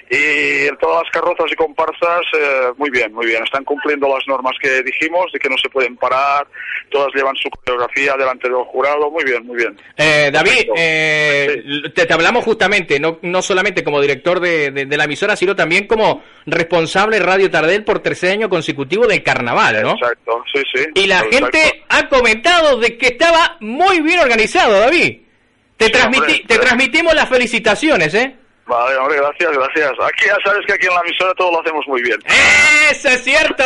[0.09, 3.43] y en todas las carrozas y comparsas eh, muy bien, muy bien.
[3.43, 6.45] Están cumpliendo las normas que dijimos de que no se pueden parar,
[6.89, 9.79] todas llevan su coreografía delante del jurado, muy bien, muy bien.
[9.97, 11.63] Eh, David, eh,
[11.95, 15.55] te, te hablamos justamente, no, no solamente como director de, de- de la emisora, sino
[15.55, 19.91] también como responsable Radio Tardel por tercer año consecutivo del carnaval, ¿no?
[19.93, 20.85] Exacto, sí, sí.
[20.95, 21.37] Y la Exacto.
[21.57, 25.21] gente ha comentado de que estaba muy bien organizado, David.
[25.77, 28.35] Te, Sí, transmiti- hombre, te transmitimos las felicitaciones, ¿eh?
[28.67, 29.91] Vale, hombre, gracias, gracias.
[30.01, 32.17] Aquí ya sabes que aquí en la emisora todo lo hacemos muy bien.
[32.91, 33.63] Eso es cierto,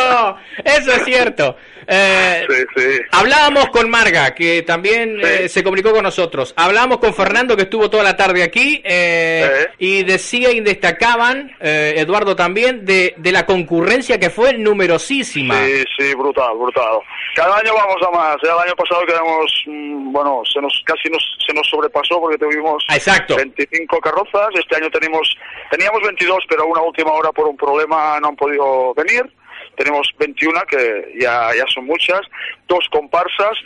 [0.65, 1.55] eso es cierto.
[1.87, 2.99] Eh, Sí, sí.
[3.11, 6.53] Hablábamos con Marga, que también eh, se comunicó con nosotros.
[6.57, 11.95] Hablábamos con Fernando, que estuvo toda la tarde aquí, eh, y decía y destacaban, eh,
[11.97, 15.55] Eduardo también, de, de la concurrencia que fue numerosísima.
[15.65, 16.99] Sí, sí, brutal, brutal.
[17.35, 18.35] Cada año vamos a más.
[18.43, 22.83] El año pasado quedamos, mm, bueno, se nos casi nos, se nos sobrepasó porque tuvimos
[22.91, 23.35] Exacto.
[23.35, 24.49] 25 carrozas.
[24.59, 25.35] Este año tenemos,
[25.71, 29.23] teníamos 22, pero a una última hora por un problema no han podido venir.
[29.75, 32.19] Tenemos 21, que ya, ya son muchas,
[32.67, 33.57] dos comparsas,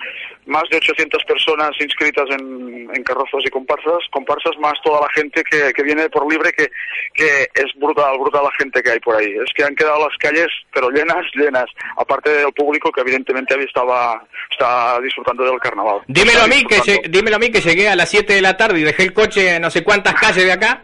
[0.45, 5.43] más de 800 personas inscritas en, en carrozas y comparsas, comparsas más toda la gente
[5.43, 6.69] que, que viene por libre, que,
[7.15, 9.33] que es brutal, brutal la gente que hay por ahí.
[9.43, 11.65] Es que han quedado las calles, pero llenas, llenas,
[11.97, 16.01] aparte del público que evidentemente había estaba, está disfrutando del carnaval.
[16.07, 17.01] Dímelo a mí que disfrutando.
[17.01, 19.13] lle- dímelo a mí que llegué a las 7 de la tarde y dejé el
[19.13, 20.83] coche en no sé cuántas calles de acá.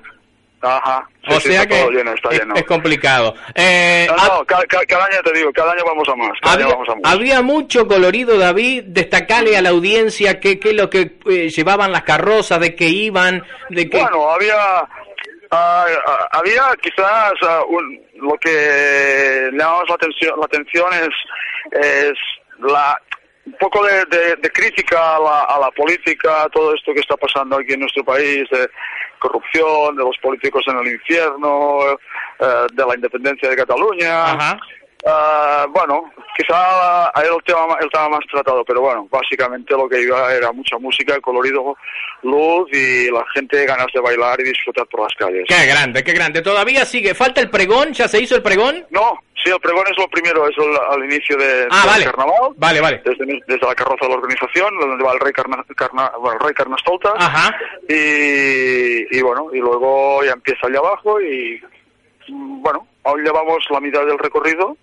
[0.61, 1.07] Ajá.
[1.27, 2.55] Sí, o sí, sea que lleno, es, lleno.
[2.55, 3.33] es complicado.
[3.55, 6.65] Eh, No, no, ca- ca- cada, año te digo, cada año vamos a más, había,
[6.65, 7.13] año vamos a más.
[7.13, 8.83] había mucho colorido, David.
[8.87, 13.43] Destacale a la audiencia qué es lo que eh, llevaban las carrozas, de qué iban,
[13.69, 14.01] de qué.
[14.01, 14.87] Bueno, había ah,
[15.51, 22.13] ah, había quizás ah, un- lo que le llamamos la atención, la atención es, es
[22.59, 22.99] la
[23.45, 26.99] un poco de, de- de crítica a la, a la política, a todo esto que
[26.99, 28.69] está pasando aquí en nuestro país, de
[29.19, 31.79] corrupción, de los políticos en el infierno,
[32.39, 34.57] eh, de la independencia de Cataluña.
[35.11, 36.03] Ah, bueno,
[36.37, 40.51] quizá era el tema, el tema más tratado, pero bueno, básicamente lo que iba era
[40.51, 41.75] mucha música, colorido,
[42.23, 45.45] luz y la gente ganas de bailar y disfrutar por las calles.
[45.47, 46.41] Qué grande, qué grande.
[46.41, 47.13] Todavía sigue.
[47.15, 47.93] ¿Falta el pregón?
[47.93, 48.85] ¿Ya se hizo el pregón?
[48.91, 52.05] No, sí, el pregón es lo primero, es el- al inicio de, Ah, del vale.
[52.05, 52.51] carnaval.
[52.57, 53.01] Vale, vale.
[53.03, 56.53] Desde, desde la carroza de la organización, donde va el rey, Carna, Carna- el rey
[56.53, 57.13] Carnestolta.
[57.17, 57.55] Ajá.
[57.87, 61.59] Y, y bueno, y luego ya empieza allá abajo y
[62.61, 64.77] bueno, aún llevamos la mitad del recorrido,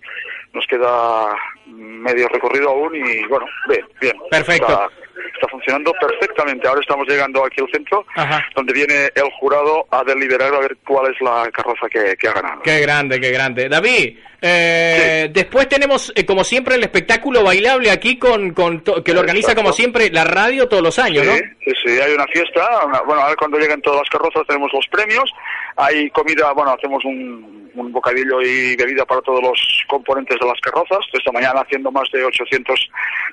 [0.53, 1.35] nos queda
[1.67, 4.13] medio recorrido aún y bueno, bien, bien.
[4.31, 4.67] Perfecto.
[4.67, 4.87] Está,
[5.35, 6.67] está funcionando perfectamente.
[6.67, 8.43] Ahora estamos llegando aquí al centro, Ajá.
[8.55, 12.33] donde viene el jurado a deliberar a ver cuál es la carroza que, que ha
[12.33, 12.61] ganado.
[12.63, 13.67] Qué grande, qué grande.
[13.69, 19.13] David, eh, después tenemos, eh, como siempre, el espectáculo bailable aquí con, con to- que
[19.13, 21.33] lo organiza, como siempre, la radio todos los años, ¿no?
[21.33, 22.85] Sí, sí, hay una fiesta.
[22.85, 25.29] una- bueno, ahora cuando lleguen todas las carrozas tenemos los premios.
[25.75, 30.59] Hay comida, bueno, hacemos un, un bocadillo y bebida para todos los componentes de las
[30.61, 30.99] carrozas.
[31.13, 32.89] Esta mañana haciendo más de 800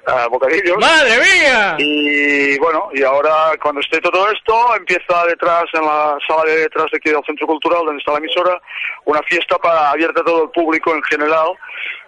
[0.06, 0.76] ah, bocadillos.
[0.78, 1.76] ¡Madre mía!
[1.78, 6.86] Y bueno, y ahora cuando esté todo esto, empieza detrás, en la sala de detrás
[6.90, 8.60] de aquí del Centro Cultural, donde está la emisora,
[9.04, 11.48] una fiesta para abierta a todo el público en general.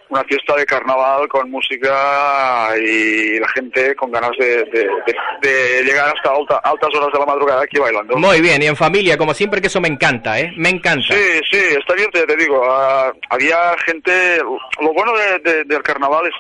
[0.09, 5.16] Una fiesta de carnaval con música y la gente con ganas de, de- de-
[5.48, 8.16] de llegar hasta alta- altas horas de la madrugada aquí bailando.
[8.16, 10.52] Muy bien, y en familia, como siempre, que eso me encanta, ¿eh?
[10.57, 11.12] Me encanta.
[11.12, 12.62] Sí, sí, está bien, te, te digo.
[12.64, 14.38] ah, había gente.
[14.80, 16.34] Lo bueno de- de- del carnaval es,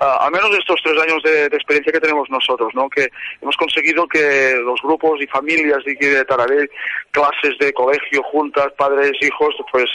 [0.00, 2.88] ah, al menos de estos tres años de, experiencia que tenemos nosotros, ¿no?
[2.88, 3.08] Que
[3.42, 6.70] hemos conseguido que los grupos y familias de de Taradell,
[7.10, 9.90] clases de colegio juntas, padres, hijos, pues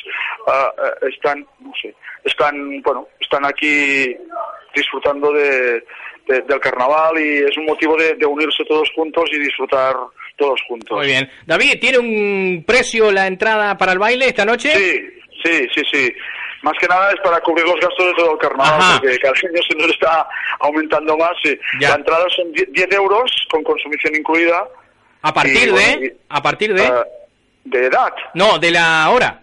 [0.48, 0.72] ah,
[1.12, 4.16] están, no sé, están, bueno, están aquí
[4.76, 5.84] disfrutando de,
[6.28, 9.96] de- del carnaval y es un motivo de, de unirse todos juntos y disfrutar
[10.38, 10.98] todos juntos.
[10.98, 11.30] Muy bien.
[11.46, 14.72] David, ¿tiene un precio la entrada para el baile esta noche?
[14.76, 15.02] Sí,
[15.44, 16.14] sí, sí, sí.
[16.62, 19.00] Más que nada es para cubrir los gastos de todo el carnaval, Ajá.
[19.00, 20.28] porque cada año se nos está
[20.60, 21.32] aumentando más.
[21.44, 21.58] Sí.
[21.80, 24.68] La entrada son 10 10 euros con consumición incluida.
[25.22, 26.06] ¿A partir Y, bueno, de?
[26.08, 26.86] y- ¿A partir de?
[26.86, 27.06] ah,
[27.64, 28.14] ¿De edad?
[28.34, 29.42] No, de la hora.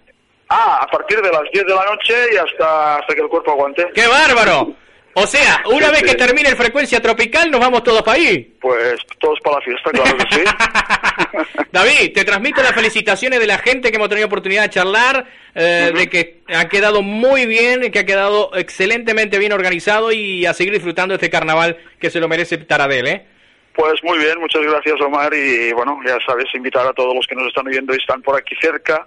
[0.55, 3.53] Ah, a partir de las 10 de la noche y hasta, hasta que el cuerpo
[3.53, 3.87] aguante.
[3.95, 4.75] ¡Qué bárbaro!
[5.15, 6.05] O sea, una Sí, vez sí.
[6.07, 8.55] que termine el frecuencia tropical, nos vamos todos para ahí.
[8.61, 10.43] Pues todos para la fiesta, claro que sí.
[11.73, 15.93] David, te transmito las felicitaciones de la gente que hemos tenido oportunidad de charlar, eh,
[15.95, 20.73] de que ha quedado muy bien, que ha quedado excelentemente bien organizado y a seguir
[20.73, 23.27] disfrutando de este carnaval que se lo merece Taradell, ¿eh?
[23.75, 27.35] Pues muy bien, muchas gracias Omar y bueno, ya sabes, invitar a todos los que
[27.35, 29.07] nos están oyendo y están por aquí cerca,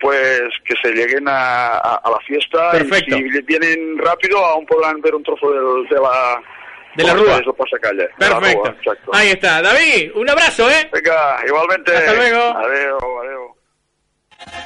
[0.00, 2.72] pues que se lleguen a, a- a la fiesta.
[2.72, 3.16] Perfecto.
[3.16, 5.60] Y si vienen rápido aún podrán ver un trozo de
[6.00, 6.42] la...
[6.96, 7.20] De la de
[8.18, 8.64] la Perfecto.
[8.64, 9.10] rúa, exacto.
[9.14, 9.62] Ahí está.
[9.62, 10.90] David, un abrazo, ¿eh?
[10.92, 11.94] Venga, igualmente.
[11.96, 12.40] Hasta luego.
[12.58, 14.60] Adiós, adiós.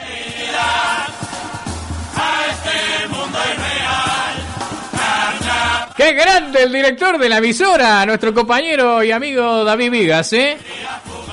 [5.97, 8.05] ¡Qué grande el director de la emisora!
[8.05, 10.57] Nuestro compañero y amigo David Vigas, ¿eh?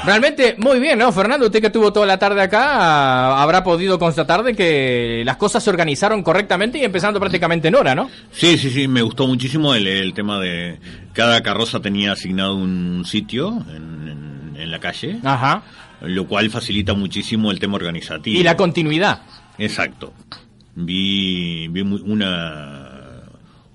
[0.05, 1.11] Realmente muy bien, ¿no?
[1.11, 5.63] Fernando, usted que estuvo toda la tarde acá, habrá podido constatar de que las cosas
[5.63, 8.09] se organizaron correctamente y empezando prácticamente en hora, ¿no?
[8.31, 10.79] Sí, sí, sí, me gustó muchísimo el, el tema de
[11.13, 15.63] cada carroza tenía asignado un sitio en, en- en la calle, Ajá.
[16.01, 18.39] lo cual facilita muchísimo el tema organizativo.
[18.39, 19.23] Y la continuidad.
[19.57, 20.13] Exacto.
[20.75, 22.80] Vi, vi una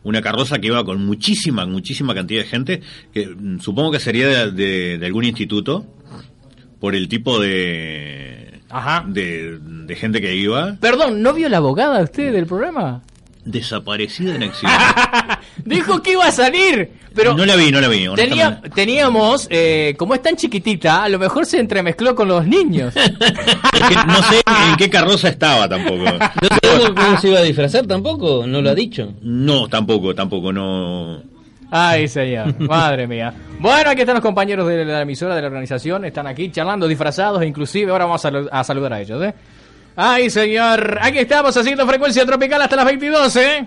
[0.09, 2.81] una carroza que iba con muchísima, muchísima cantidad de gente,
[3.13, 5.85] que mm, supongo que sería de, de- de algún instituto,
[6.81, 9.05] por el tipo de, Ajá.
[9.09, 13.03] de, de gente que iba, Perdón, ¿no vio la abogada usted del programa?
[13.45, 14.73] desaparecida en acción.
[15.67, 18.07] Dijo que iba a salir, pero no la vi, no la vi.
[18.15, 22.95] tenía, teníamos, eh, como es tan chiquitita, a lo mejor se entremezcló con los niños.
[23.77, 24.37] Es que no sé
[24.71, 26.05] en qué carroza estaba tampoco.
[26.05, 28.47] ¿No sabemos cómo se iba a disfrazar tampoco?
[28.47, 29.13] No lo ha dicho.
[29.23, 31.23] No, tampoco, tampoco, no.
[31.71, 33.35] Ay, señor, madre mía.
[33.59, 37.45] Bueno, aquí están los compañeros de la emisora, de la organización, están aquí charlando, disfrazados,
[37.45, 39.35] inclusive ahora vamos a, a saludar a ellos, ¿eh?
[39.97, 43.67] Ay, señor, aquí estamos haciendo frecuencia tropical hasta las 22, ¿eh?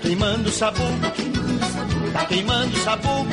[0.00, 1.00] Queimando o sabugo,
[2.14, 3.30] tá queimando sabugo,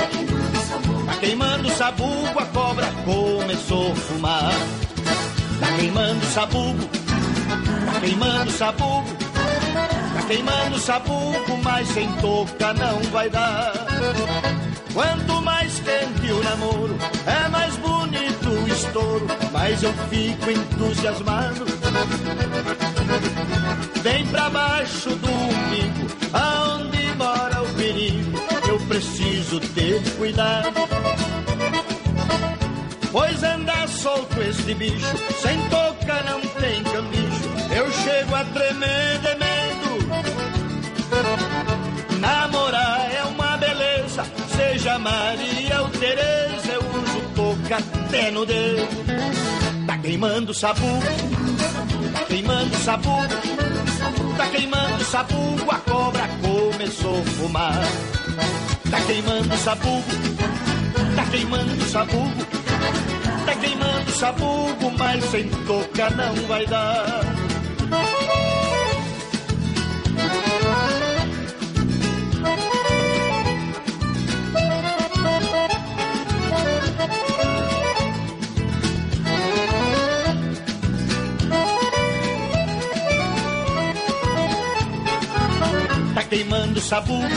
[1.05, 4.51] tá queimando sabugo, a cobra começou a fumar.
[5.59, 7.06] Tá queimando sabugo,
[7.97, 9.07] tá queimando sabugo,
[10.13, 13.73] tá queimando sabugo, mas sem toca não vai dar.
[14.93, 16.95] Quanto mais quente o namoro,
[17.25, 21.65] é mais bonito o estouro, mas eu fico entusiasmado.
[24.01, 28.39] Vem pra baixo do umbigo, aonde mora o perigo,
[28.69, 30.73] eu preciso ter cuidado.
[33.11, 37.16] Pois anda solto este bicho, sem toca não tem cambicho,
[37.77, 39.91] eu chego a tremer de medo.
[42.19, 44.23] Namorar é uma beleza,
[44.55, 48.87] seja Maria ou Tereza, eu uso touca até no dedo.
[49.85, 51.03] Tá queimando o sabugo,
[52.13, 53.27] tá queimando o sabugo,
[54.37, 57.83] tá queimando o sabugo, a cobra começou a fumar.
[58.89, 60.03] Tá queimando o sabugo,
[61.15, 62.45] tá queimando o sabugo,
[63.45, 67.46] tá queimando sabugo, mas sem toca não vai dar.
[86.37, 87.27] Queimando o sabugo,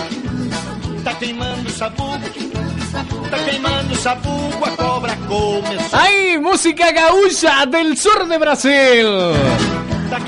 [1.02, 2.18] tá queimando o sabugo,
[3.30, 5.98] tá queimando o sabugo, a cobra começou.
[5.98, 6.38] ¡Ay!
[6.38, 9.06] Música gaúcha del sur de Brasil.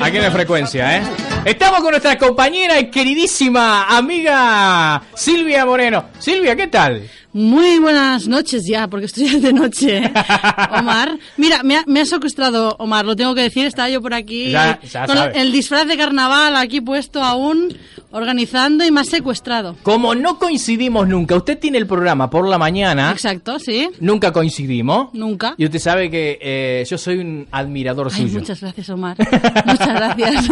[0.01, 1.03] Aquí en la frecuencia, ¿eh?
[1.45, 6.07] Estamos con nuestra compañera y queridísima amiga Silvia Moreno.
[6.19, 7.11] Silvia, ¿qué tal?
[7.35, 10.13] Muy buenas noches ya, porque estoy de noche, ¿eh?
[10.79, 11.17] Omar.
[11.39, 14.51] Mira, me ha, me ha secuestrado, Omar, lo tengo que decir, estaba yo por aquí
[14.51, 17.75] Ya- ya con el disfraz de carnaval aquí puesto aún,
[18.11, 19.77] organizando y me ha secuestrado.
[19.83, 23.11] Como no coincidimos nunca, usted tiene el programa por la mañana.
[23.13, 23.89] Exacto, sí.
[24.01, 25.15] Nunca coincidimos.
[25.15, 25.55] Nunca.
[25.57, 28.41] Y usted sabe que eh, yo soy un admirador Ay, suyo.
[28.41, 29.17] muchas gracias, Omar.
[29.67, 30.45] muchas gracias.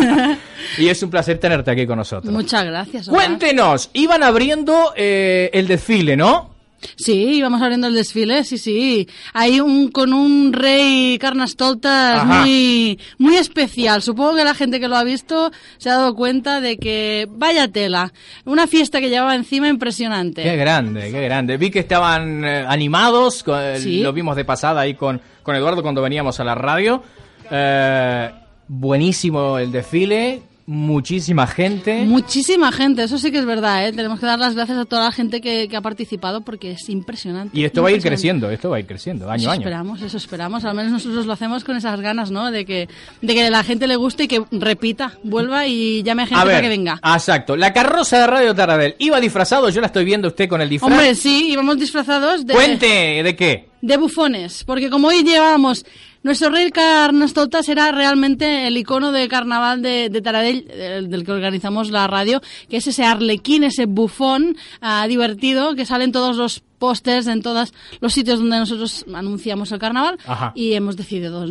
[0.78, 2.32] Y es un placer tenerte aquí con nosotros.
[2.32, 3.26] muchas gracias, Omar.
[3.26, 6.58] Cuéntenos, iban abriendo eh, el desfile, ¿no?
[6.96, 9.08] Sí, vamos abriendo el desfile, sí, sí.
[9.34, 12.40] Hay un con un rey carnastoltas Ajá.
[12.40, 14.02] muy muy especial.
[14.02, 17.68] Supongo que la gente que lo ha visto se ha dado cuenta de que vaya
[17.68, 18.12] tela,
[18.44, 20.42] una fiesta que llevaba encima impresionante.
[20.42, 21.56] Qué grande, qué grande.
[21.56, 24.00] Vi que estaban eh, animados, con- Sí.
[24.00, 27.02] lo vimos de pasada ahí con, con Eduardo cuando veníamos a la radio.
[27.50, 28.30] Eh,
[28.68, 32.04] buenísimo el desfile, muchísima gente.
[32.04, 33.92] Muchísima gente, eso sí que es verdad, ¿eh?
[33.92, 36.88] Tenemos que dar las gracias a toda la gente que, que ha participado porque es
[36.88, 37.58] impresionante.
[37.58, 39.60] Y esto va a ir creciendo, esto va a ir creciendo, año eso a año.
[39.62, 40.64] esperamos, eso esperamos.
[40.64, 42.52] Al menos nosotros lo hacemos con esas ganas, ¿no?
[42.52, 42.88] De que,
[43.20, 46.44] de que la gente le guste y que repita, vuelva y llame a gente A
[46.44, 47.00] ver, para que venga.
[47.02, 47.56] exacto.
[47.56, 50.92] La carroza de Radio Taradell iba disfrazado, yo la estoy viendo usted con el disfraz.
[50.92, 53.69] Hombre, sí, íbamos disfrazados de, Cuente, ¿de qué?
[53.82, 55.84] De bufones, porque como hoy llevábamos,
[56.22, 61.32] nuestro rey Carnestoltas era realmente el icono de carnaval de, de Taradell, del, del que
[61.32, 66.36] organizamos la radio, que es ese arlequín, ese bufón ah, divertido que sale en todos
[66.36, 70.52] los pósters, en todos los sitios donde nosotros anunciamos el carnaval, Ajá.
[70.54, 71.46] y hemos decidido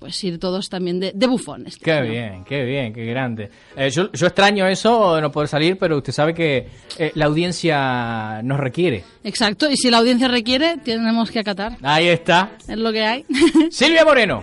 [0.00, 1.76] pues ir todos también de, de bufones.
[1.76, 3.50] Qué bien, qué bien, qué grande.
[3.76, 6.66] Eh, yo, yo extraño eso, no poder salir, pero usted sabe que
[6.98, 9.04] eh, la audiencia nos requiere.
[9.22, 11.76] Exacto, y si la audiencia requiere, tenemos que acatar.
[11.82, 12.52] Ahí está.
[12.66, 13.24] Es lo que hay.
[13.70, 14.42] Silvia Moreno.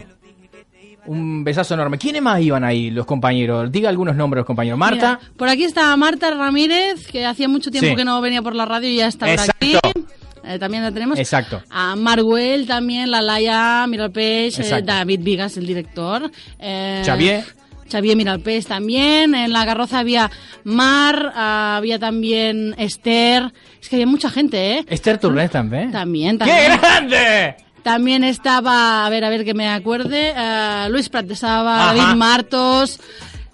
[1.08, 1.98] Un besazo enorme.
[1.98, 3.72] ¿Quiénes más iban ahí, los compañeros?
[3.72, 4.78] Diga algunos nombres los compañeros.
[4.78, 5.20] Marta.
[5.22, 7.96] Mira, por aquí está Marta Ramírez, que hacía mucho tiempo Sí.
[7.96, 9.78] que no venía por la radio y ya está por aquí.
[10.44, 11.18] Eh, también la tenemos.
[11.20, 11.62] Exacto.
[11.70, 14.82] A Marguel también, la Laia Miralpeix, eh.
[14.82, 16.32] David Vigas, el director.
[16.60, 17.44] Eh, Xavier.
[17.90, 19.34] Xavier Miralpeix también.
[19.34, 20.30] En la carroza había
[20.64, 23.52] Mar, ah, había también Esther.
[23.82, 24.86] Es que había mucha gente, ¿eh?
[24.90, 25.92] Esther Turnes también.
[25.92, 26.80] También, ¡Qué también.
[26.82, 27.56] grande!
[27.84, 30.34] También estaba, a ver, a ver que me acuerde,
[30.90, 31.94] Luis Prat estaba, Ajá.
[31.96, 33.00] David Martos,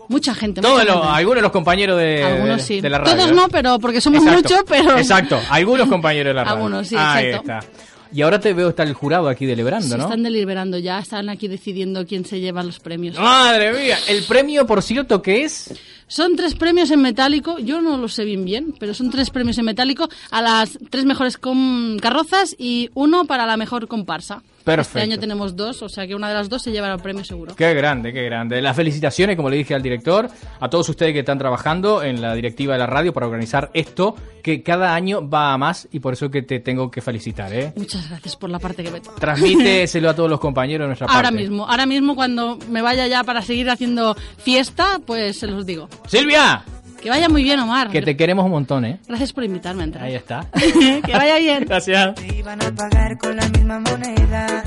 [0.10, 0.62] mucha gente.
[0.62, 2.82] Todos los, algunos de los compañeros de, Algunos de- sí.
[2.82, 3.16] de la radio.
[3.16, 4.50] Todos no, pero porque somos Exacto.
[4.50, 4.98] muchos, pero...
[4.98, 6.56] Exacto, algunos compañeros de la radio.
[6.58, 7.52] Algunos, sí, Ahí exacto.
[7.54, 7.68] está.
[8.16, 10.04] Y ahora te veo está el jurado aquí deliberando, Se ¿no?
[10.04, 13.18] están deliberando ya, están aquí decidiendo quién se lleva los premios.
[13.18, 15.74] Madre mía, el premio, por cierto, que es...
[16.08, 19.58] Son tres premios en metálico, yo no lo sé bien bien, pero son tres premios
[19.58, 24.44] en metálico a las tres mejores com- carrozas y uno para la mejor comparsa.
[24.64, 25.00] Perfecto.
[25.00, 27.24] Este año tenemos dos, o sea que una de las dos se llevará el premio
[27.24, 27.56] seguro.
[27.56, 28.62] Qué grande, qué grande.
[28.62, 32.34] Las felicitaciones, como le dije al director, a todos ustedes que están trabajando en la
[32.34, 36.14] directiva de la radio para organizar esto, que cada año va a más y por
[36.14, 37.74] eso que te tengo que felicitar, ¿eh?
[37.76, 39.20] Muchas gracias por la parte que me toca.
[39.20, 41.18] Transmíteselo a todos los compañeros de nuestra parte.
[41.18, 45.66] Ahora mismo, ahora mismo cuando me vaya ya para seguir haciendo fiesta, pues se los
[45.66, 45.90] digo.
[46.08, 46.64] Silvia,
[47.04, 47.90] Que vaya muy bien, Omar.
[47.90, 48.98] que te queremos un montón, ¿eh?
[49.06, 50.06] Gracias por invitarme a entrar.
[50.06, 50.48] Ahí está.
[51.06, 51.66] que vaya bien.
[51.66, 52.16] Gracias.
[52.34, 54.64] iban a pagar con la misma moneda.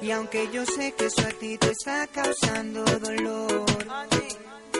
[0.00, 3.66] Y aunque yo sé que eso a ti te está causando dolor,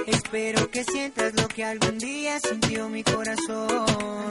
[0.07, 4.31] espero que sientas lo que algún día sintió mi corazón.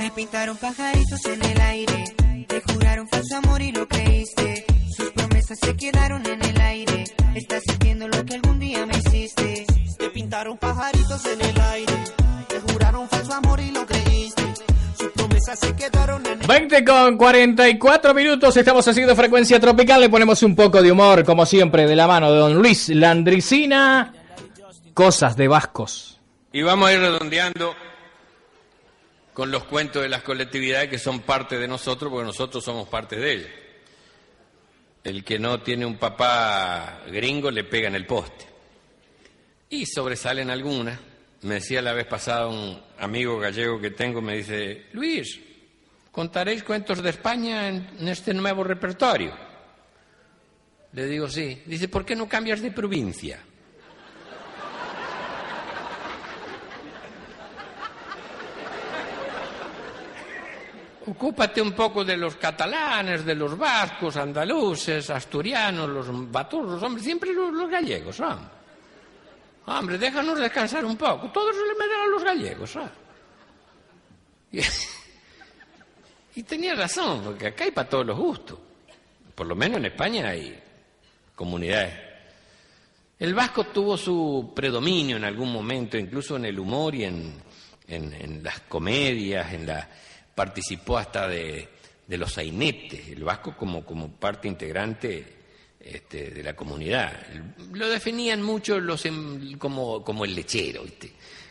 [0.00, 2.04] Me pintaron pajaritos en el aire,
[2.48, 4.64] te juraron falso amor y lo creíste.
[5.14, 7.04] promesas se quedaron en el aire.
[7.36, 9.64] Estás sintiendo lo que algún día me hiciste.
[9.96, 12.04] Te pintaron pajaritos en el aire.
[12.46, 14.42] Te juraron falso amor y lo creíste.
[14.96, 20.08] Sus promesas se quedaron en el 20 con 44 minutos, estamos haciendo frecuencia tropical, le
[20.08, 24.14] ponemos un poco de humor, como siempre, de la mano de don Luis Landricina.
[24.94, 26.20] Cosas de vascos.
[26.52, 27.74] Y vamos a ir redondeando
[29.34, 33.16] con los cuentos de las colectividades que son parte de nosotros, porque nosotros somos parte
[33.16, 33.50] de ellas.
[35.02, 38.49] El que no tiene un papá gringo le pega en el poste.
[39.70, 40.98] Y sobresalen algunas.
[41.42, 45.40] Me decía la vez pasada un amigo gallego que tengo, me dice, Luis,
[46.10, 49.32] ¿contaréis cuentos de España en, este nuevo repertorio?
[50.92, 51.62] Le digo, sí.
[51.64, 53.40] Dice, ¿por qué no cambias de provincia?
[61.06, 67.32] Ocúpate un poco de los catalanes, de los vascos, andaluces, asturianos, los baturros, hombre, siempre
[67.32, 68.59] los, gallegos, hombre.
[69.66, 71.30] Hombre, déjanos descansar un poco.
[71.30, 72.90] Todos se le meten a los gallegos, ¿sabes?
[76.32, 78.56] Y, tenía razón, porque acá hay para todos los gustos.
[79.34, 80.58] Por lo menos en España hay
[81.34, 81.92] comunidades.
[83.18, 88.60] El vasco tuvo su predominio en algún momento, incluso en el humor y en, las
[88.60, 89.88] comedias, en la
[90.34, 91.68] participó hasta de,
[92.06, 93.82] los sainetes, el vasco como
[94.12, 95.39] parte integrante
[95.92, 97.12] este, de la comunidad.
[97.72, 100.84] Lo definían mucho los em- como, como el lechero.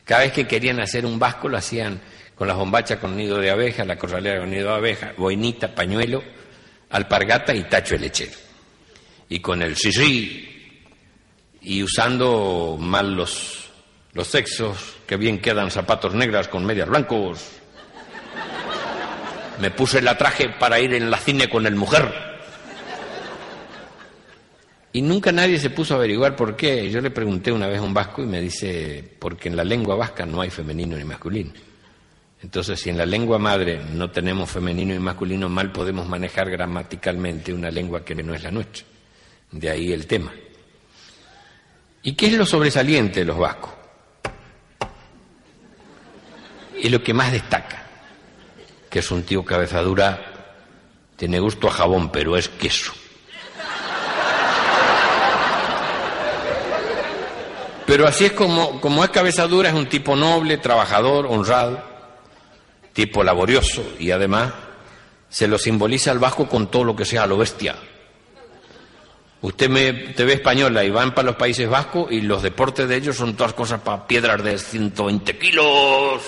[0.04, 2.00] Cada vez que querían hacer un vasco lo hacían
[2.36, 6.24] con las bombachas con nido de abeja, la corralera con nido de abeja, boinita, pañuelo,
[6.90, 8.32] alpargata y tacho de lechero.
[9.28, 10.56] Y con el sí
[11.62, 13.70] y usando mal los,
[14.14, 17.46] los sexos, que bien quedan zapatos negras con medias blancos.
[19.60, 22.29] Me puse la traje para ir en la cine con el mujer.
[24.92, 26.90] Y nunca nadie se puso a averiguar por qué.
[26.90, 29.96] Yo le pregunté una vez a un vasco y me dice, porque en la lengua
[29.96, 31.52] vasca no hay femenino ni masculino.
[32.42, 37.54] Entonces, si en la lengua madre no tenemos femenino y masculino, mal podemos manejar gramaticalmente
[37.54, 38.86] una lengua que no es la nuestra.
[39.52, 40.32] De ahí el tema.
[42.02, 43.74] ¿Y qué es lo sobresaliente de los vascos?
[46.82, 47.86] Y lo que más destaca,
[48.90, 50.56] que es un tío cabeza dura,
[51.18, 52.94] tiene gusto a jabón, pero es queso.
[57.90, 61.84] Pero así es como, como es cabeza dura, es un tipo noble, trabajador, honrado,
[62.94, 64.54] tipo laborioso y además
[65.28, 67.76] se lo simboliza al vasco con todo lo que sea lo bestia.
[69.42, 72.96] Usted me, te ve española y van para los Países Vascos y los deportes de
[72.96, 76.22] ellos son todas cosas para piedras de 120 kilos.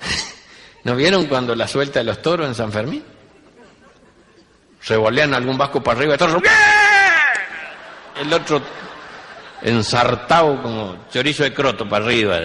[0.84, 3.04] ¿No vieron cuando la suelta de los toros en San Fermín?
[4.86, 6.42] Revolean algún vasco para arriba y todos.
[8.20, 8.60] El otro
[9.62, 12.38] ensartado como chorizo de croto para arriba.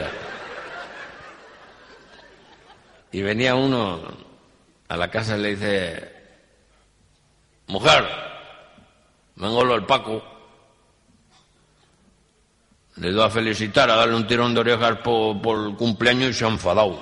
[3.11, 3.99] Y venía uno
[4.87, 6.13] a la casa y le dice,
[7.67, 8.05] mujer,
[9.35, 10.23] vengo lo del Paco.
[12.97, 16.33] Le doy a felicitar, a darle un tirón de orejas por, por el cumpleaños y
[16.33, 16.99] se ha enfadado.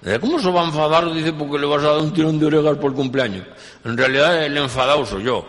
[0.00, 1.12] Dice, ¿Cómo se va a enfadar?
[1.12, 3.46] Dice, porque le vas a dar un tirón de orejas por el cumpleaños.
[3.84, 5.44] En realidad el enfadado soy yo,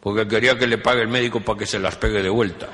[0.00, 2.68] porque quería que le pague el médico para que se las pegue de vuelta.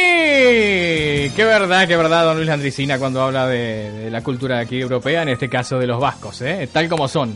[0.00, 1.30] ¡Ay!
[1.36, 4.80] Qué verdad, qué verdad, don Luis Landricina, cuando habla de, de la cultura de aquí
[4.80, 6.68] europea, en este caso de los vascos, ¿eh?
[6.72, 7.34] Tal como son.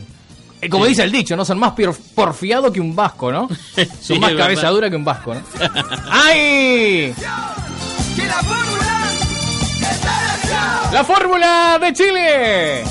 [0.61, 0.89] Eh, como Sí.
[0.89, 1.45] dice el dicho, ¿no?
[1.45, 1.73] Son más
[2.15, 3.47] porfiado que un vasco, ¿no?
[3.75, 5.41] Son Sí, más cabeza dura que un vasco, ¿no?
[6.09, 7.13] ¡Ay!
[10.91, 12.83] La fórmula de Chile.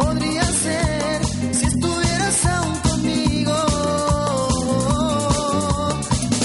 [0.00, 3.56] Podría ser si estuvieras aún conmigo.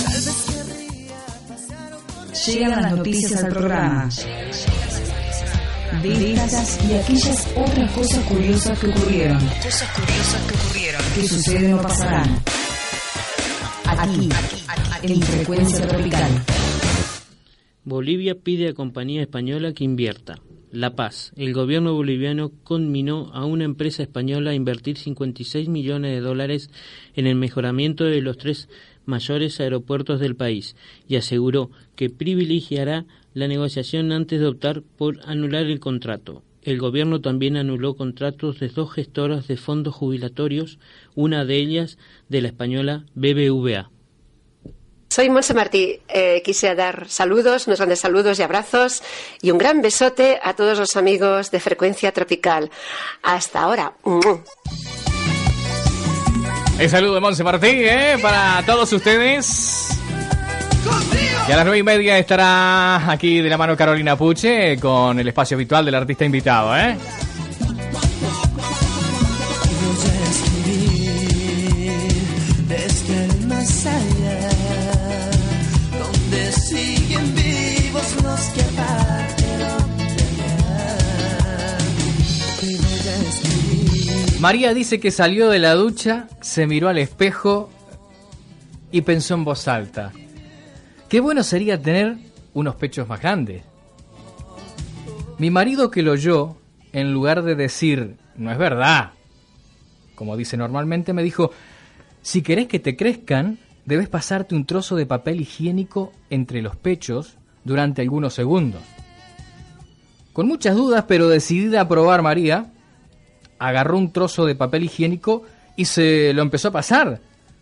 [0.04, 4.10] Tal vez querría pasar otro Llegan las noticias al programa.
[6.04, 9.40] De estas y aquellas otras cosas curiosas que ocurrieron.
[9.40, 11.02] Cosas curiosas que ocurrieron.
[11.16, 12.44] Que suceden o pasarán.
[13.86, 14.30] Aquí,
[15.02, 16.44] en frecuencia tropical.
[17.84, 20.36] Bolivia pide a compañía española que invierta.
[20.76, 21.32] La Paz.
[21.38, 26.70] El gobierno boliviano conminó a una empresa española a invertir 56 millones de dólares
[27.16, 28.68] en el mejoramiento de los tres
[29.06, 30.76] mayores aeropuertos del país
[31.08, 36.44] y aseguró que privilegiará la negociación antes de optar por anular el contrato.
[36.62, 40.78] El gobierno también anuló contratos de dos gestoras de fondos jubilatorios,
[41.16, 41.98] una de ellas
[42.28, 43.92] de la española BBVA.
[45.10, 46.02] Soy Monse Martí.
[46.08, 49.02] Eh, quise dar saludos, unos grandes saludos y abrazos
[49.42, 52.70] y un gran besote a todos los amigos de Frecuencia Tropical.
[53.24, 53.94] Hasta ahora.
[56.78, 58.18] El saludo de Monse Martí, ¿eh?
[58.22, 59.90] Para todos ustedes.
[61.48, 65.28] Y a las nueve y media estará aquí de la mano Carolina Puche con el
[65.28, 66.98] espacio habitual del artista invitado, ¿eh?
[84.46, 87.72] María dice que salió de la ducha, se miró al espejo
[88.92, 90.12] y pensó en voz alta.
[91.10, 92.18] Qué bueno sería tener
[92.54, 93.64] unos pechos más grandes.
[95.40, 96.58] Mi marido que lo oyó,
[96.94, 99.14] en lugar de decir, no es verdad,
[100.14, 101.50] como dice normalmente, me dijo,
[102.22, 107.40] si querés que te crezcan, debes pasarte un trozo de papel higiénico entre los pechos
[107.64, 108.84] durante algunos segundos.
[110.34, 112.75] Con muchas dudas, pero decidida a probar María,
[113.60, 115.44] agarró un trozo de papel higiénico
[115.76, 117.20] y se lo empezó a pasar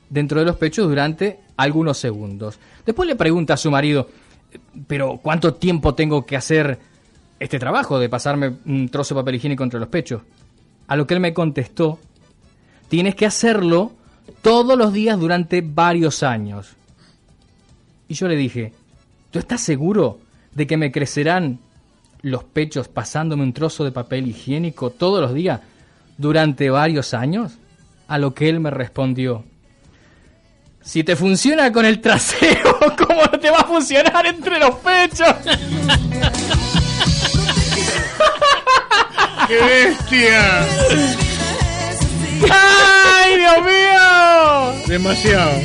[0.09, 2.59] dentro de los pechos durante algunos segundos.
[2.85, 4.07] Después le pregunta a su marido,
[4.87, 6.79] pero ¿cuánto tiempo tengo que hacer
[7.39, 10.21] este trabajo de pasarme un trozo de papel higiénico entre los pechos?
[10.87, 11.99] A lo que él me contestó,
[12.89, 13.93] tienes que hacerlo
[14.41, 16.75] todos los días durante varios años.
[18.07, 18.73] Y yo le dije,
[19.31, 20.19] ¿tú estás seguro
[20.53, 21.59] de que me crecerán
[22.21, 25.61] los pechos pasándome un trozo de papel higiénico todos los días
[26.17, 27.53] durante varios años?
[28.07, 29.45] A lo que él me respondió,
[30.83, 35.33] si te funciona con el trasero, ¿cómo no te va a funcionar entre los pechos?
[39.47, 40.65] ¡Qué bestia!
[42.49, 44.87] ¡Ay, Dios mío!
[44.87, 45.61] Demasiado.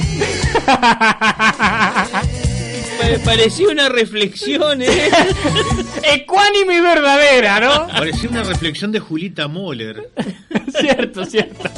[3.00, 4.88] Me pareció una reflexión, ¿eh?
[6.14, 7.86] Ecuánime y verdadera, ¿no?
[7.88, 10.10] Parecía una reflexión de Julita Moller.
[10.80, 11.68] cierto, cierto.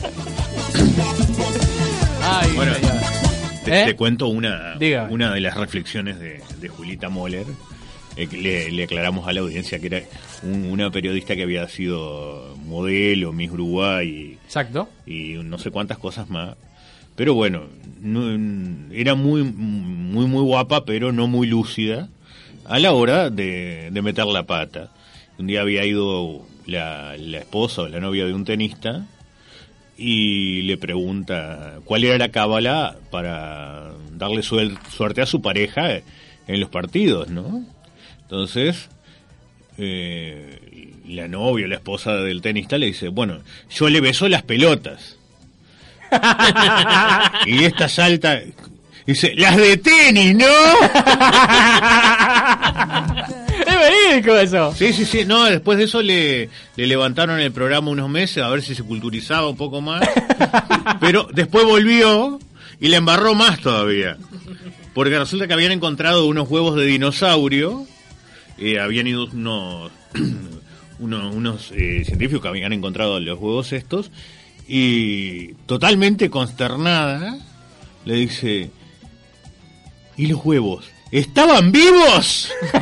[2.22, 2.72] Ay, Bueno,
[3.64, 3.84] te, ¿Eh?
[3.86, 5.12] te cuento una, Dígame.
[5.12, 7.46] una de las reflexiones de, de Julita Moller.
[8.16, 10.02] Eh, le, le aclaramos a la audiencia que era
[10.42, 14.88] un- una periodista que había sido modelo, Miss Uruguay Exacto.
[15.06, 16.56] y no sé cuántas cosas más.
[17.14, 17.64] Pero bueno,
[18.02, 22.08] era muy, muy, muy guapa, pero no muy lúcida
[22.64, 24.90] a la hora de, de meter la pata.
[25.38, 29.06] Un día había ido la, la esposa o la novia de un tenista
[29.96, 36.00] y le pregunta cuál era la cábala para darle suerte a su pareja
[36.46, 37.64] en los partidos, ¿no?
[38.22, 38.88] Entonces,
[39.76, 43.40] eh, la novia, la esposa del tenista le dice, bueno,
[43.70, 45.18] yo le beso las pelotas.
[47.46, 48.40] Y esta salta,
[49.06, 50.46] dice, las de tenis, ¿no?
[53.66, 54.74] Es verídico eso.
[54.74, 55.24] Sí, sí, sí.
[55.24, 58.82] No, después de eso le, le levantaron el programa unos meses a ver si se
[58.82, 60.02] culturizaba un poco más.
[61.00, 62.40] Pero después volvió
[62.80, 64.16] y le embarró más todavía.
[64.94, 67.86] Porque resulta que habían encontrado unos huevos de dinosaurio.
[68.58, 69.92] eh, habían ido unos,
[70.98, 74.10] unos, unos, eh, científicos que habían encontrado los huevos estos.
[74.72, 77.36] Y totalmente consternada
[78.04, 78.70] le dice,
[80.16, 80.84] ¿y los huevos?
[81.10, 82.52] ¿Estaban vivos?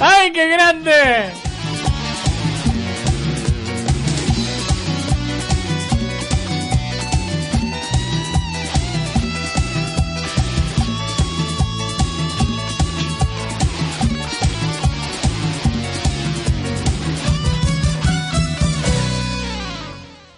[0.00, 1.47] ¡Ay, qué grande!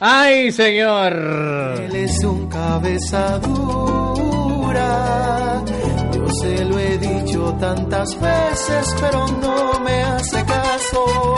[0.03, 1.12] ¡Ay, señor!
[1.12, 4.82] Él es un cabeza dura.
[6.14, 11.36] Yo se lo he dicho tantas veces, pero no me hace caso.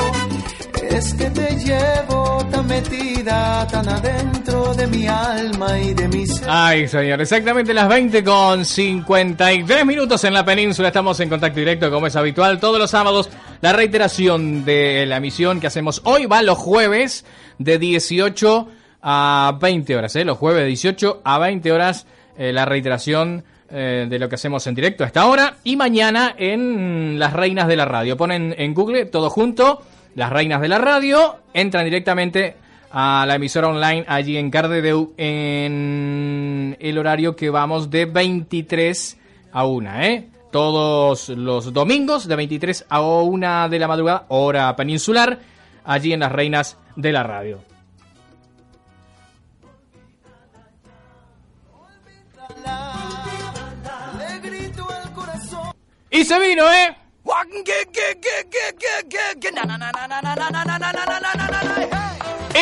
[0.80, 6.46] Es que te llevo tan metida, tan adentro de mi alma y de mi ser.
[6.48, 10.86] Ay, señor, exactamente las 20 con 53 minutos en la península.
[10.86, 13.28] Estamos en contacto directo, como es habitual, todos los sábados.
[13.62, 17.24] La reiteración de la emisión que hacemos hoy va los jueves
[17.58, 18.68] de 18
[19.00, 20.16] a 20 horas.
[20.16, 20.24] ¿eh?
[20.24, 24.66] Los jueves de 18 a 20 horas, eh, la reiteración eh, de lo que hacemos
[24.66, 25.58] en directo a esta hora.
[25.62, 28.16] Y mañana en Las Reinas de la Radio.
[28.16, 29.80] Ponen en Google todo junto,
[30.16, 32.56] Las Reinas de la Radio, entran directamente
[32.90, 39.18] a la emisora online allí en Cardedeu en el horario que vamos de 23
[39.52, 40.28] a 1, ¿eh?
[40.52, 45.40] todos los domingos de 23 a 1 de la madrugada, hora peninsular,
[45.82, 47.58] allí en las reinas de la radio.
[56.10, 56.94] Y se vino, ¿eh?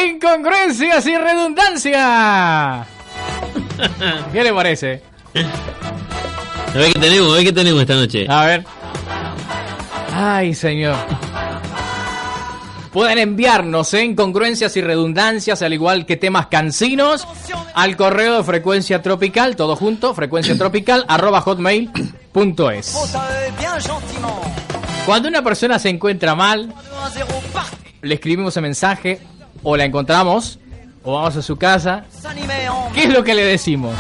[0.07, 2.87] Incongruencias y redundancia.
[4.33, 5.03] ¿Qué le parece?
[6.71, 8.27] A ver qué tenemos, a ver qué tenemos esta noche.
[8.29, 8.65] A ver.
[10.15, 10.97] Ay, señor.
[12.93, 14.05] Pueden enviarnos ¿eh?
[14.05, 17.27] incongruencias y redundancias, al igual que temas cansinos,
[17.75, 22.97] al correo de frecuencia tropical, todo junto, frecuencia tropical, arroba hotmail.es.
[25.07, 26.73] Cuando una persona se encuentra mal,
[28.03, 29.21] le escribimos el mensaje,
[29.63, 30.59] o la encontramos,
[31.05, 32.05] o vamos a su casa.
[32.93, 33.95] ¿Qué es lo que le decimos?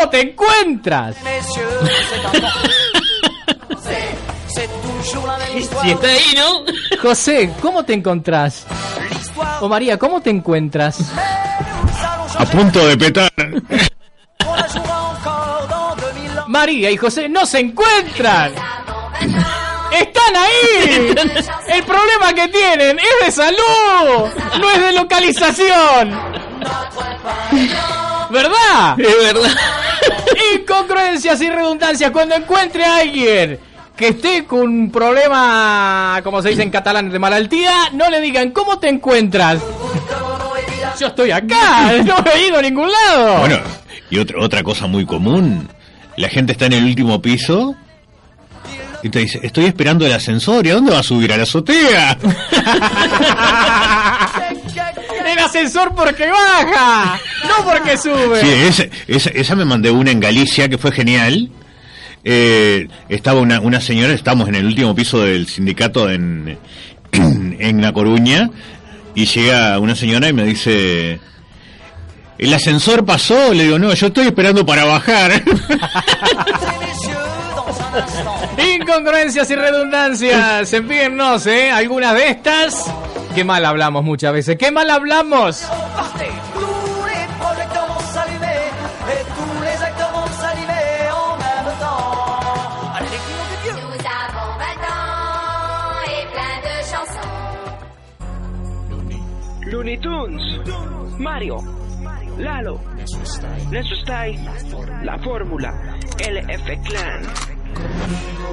[0.00, 1.16] ¿Cómo te encuentras?
[5.82, 6.64] Si está ahí, ¿no?
[7.02, 8.66] José, ¿cómo te encontrás?
[9.60, 11.12] O María, ¿cómo te encuentras?
[12.38, 13.32] A punto de petar.
[16.46, 18.52] María y José no se encuentran.
[19.92, 21.14] ¡Están ahí!
[21.68, 24.30] El problema que tienen es de salud,
[24.60, 26.20] no es de localización.
[28.30, 29.00] ¿Verdad?
[29.00, 29.50] Es verdad.
[30.70, 32.12] Incongruencias y redundancias.
[32.12, 33.58] Cuando encuentre a alguien
[33.96, 38.52] que esté con un problema, como se dice en catalán, de malaltía, no le digan,
[38.52, 39.60] ¿cómo te encuentras?
[40.98, 43.40] Yo estoy acá, no he ido a ningún lado.
[43.40, 43.58] Bueno,
[44.10, 45.68] y otra, otra cosa muy común.
[46.16, 47.74] La gente está en el último piso
[49.02, 50.64] y te dice, estoy esperando el ascensor.
[50.64, 51.32] ¿Y a dónde va a subir?
[51.32, 52.16] ¿A la azotea?
[55.50, 58.40] Ascensor porque baja, no porque sube.
[58.40, 61.50] Sí, esa, esa, esa me mandé una en Galicia que fue genial.
[62.22, 66.58] Eh, estaba una, una señora, estamos en el último piso del sindicato en,
[67.12, 68.50] en La Coruña,
[69.14, 71.18] y llega una señora y me dice,
[72.38, 73.52] ¿el ascensor pasó?
[73.52, 75.42] Le digo, no, yo estoy esperando para bajar.
[78.76, 80.72] Incongruencias y redundancias.
[80.72, 81.70] Envíennos, ¿eh?
[81.70, 82.84] Algunas de estas.
[83.34, 84.56] Qué mal hablamos muchas veces.
[84.56, 85.60] Qué mal hablamos.
[85.60, 88.70] Tous les projecteurs vont s'allumer
[89.08, 92.92] et tous les acteurs vont s'animer en même temps.
[92.94, 93.78] Allez, les clients des dieux.
[93.82, 97.32] Nous avons 20 ans et plein de chansons.
[99.70, 100.42] Looney Tunes,
[101.18, 101.58] Mario,
[102.38, 102.80] Lalo,
[103.70, 104.40] Neso Style,
[105.04, 105.72] La Fórmula,
[106.18, 107.22] LF Clan.
[107.74, 108.50] Conmigo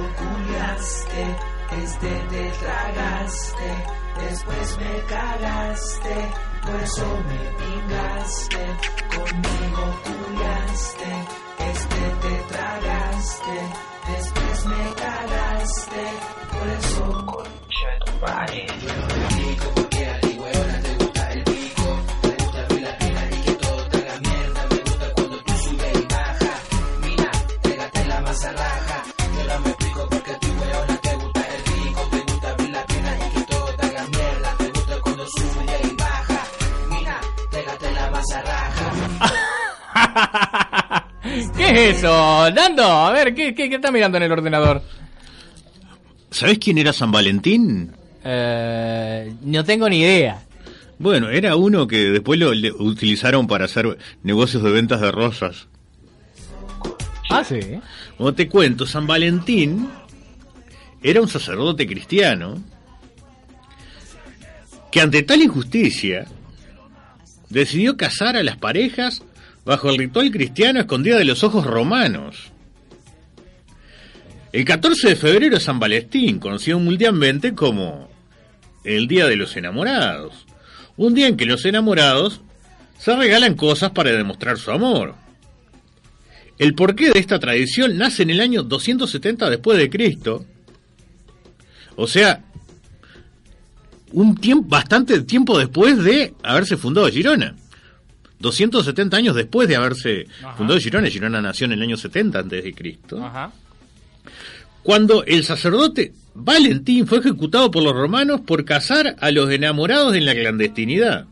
[1.72, 3.84] este te tragaste,
[4.20, 6.16] después me cagaste,
[6.64, 8.66] por eso me pingaste.
[9.14, 11.12] Conmigo culiaste,
[11.58, 13.58] este te tragaste,
[14.08, 16.04] después me cagaste,
[16.52, 19.17] por eso concha
[41.78, 42.50] eso?
[42.50, 44.82] Nando, a ver, ¿qué, qué, qué está mirando en el ordenador?
[46.30, 47.92] ¿Sabes quién era San Valentín?
[48.24, 50.42] Eh, no tengo ni idea.
[50.98, 55.68] Bueno, era uno que después lo le utilizaron para hacer negocios de ventas de rosas.
[57.30, 57.60] Ah, sí.
[58.16, 59.88] Como te cuento, San Valentín
[61.02, 62.60] era un sacerdote cristiano
[64.90, 66.26] que ante tal injusticia
[67.48, 69.22] decidió casar a las parejas
[69.68, 72.36] bajo el ritual cristiano escondida de los ojos romanos.
[74.50, 78.08] El 14 de febrero es San Valentín, conocido mundialmente como
[78.82, 80.46] el Día de los Enamorados.
[80.96, 82.40] Un día en que los enamorados
[82.98, 85.16] se regalan cosas para demostrar su amor.
[86.58, 90.46] El porqué de esta tradición nace en el año 270 después de Cristo.
[91.94, 92.42] O sea,
[94.12, 97.54] un tiempo, bastante tiempo después de haberse fundado Girona.
[98.40, 100.56] 270 años después de haberse Ajá.
[100.56, 101.08] fundado Girona.
[101.08, 103.24] Girona nació en el año 70 antes de Cristo.
[103.24, 103.52] Ajá.
[104.82, 110.24] Cuando el sacerdote Valentín fue ejecutado por los romanos por casar a los enamorados en
[110.24, 111.26] la clandestinidad.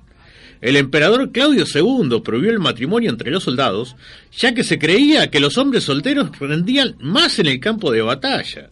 [0.61, 3.95] El emperador Claudio II prohibió el matrimonio entre los soldados,
[4.37, 8.69] ya que se creía que los hombres solteros rendían más en el campo de batalla.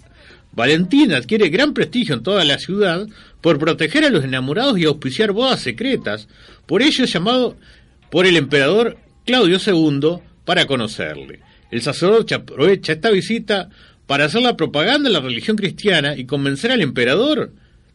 [0.52, 3.06] Valentín adquiere gran prestigio en toda la ciudad
[3.40, 6.26] por proteger a los enamorados y auspiciar bodas secretas,
[6.66, 7.56] por ello es llamado
[8.14, 8.96] por el emperador
[9.26, 11.40] Claudio II para conocerle.
[11.72, 13.70] El sacerdote aprovecha esta visita
[14.06, 17.50] para hacer la propaganda de la religión cristiana y convencer al emperador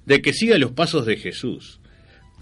[0.06, 1.80] de que siga los pasos de Jesús.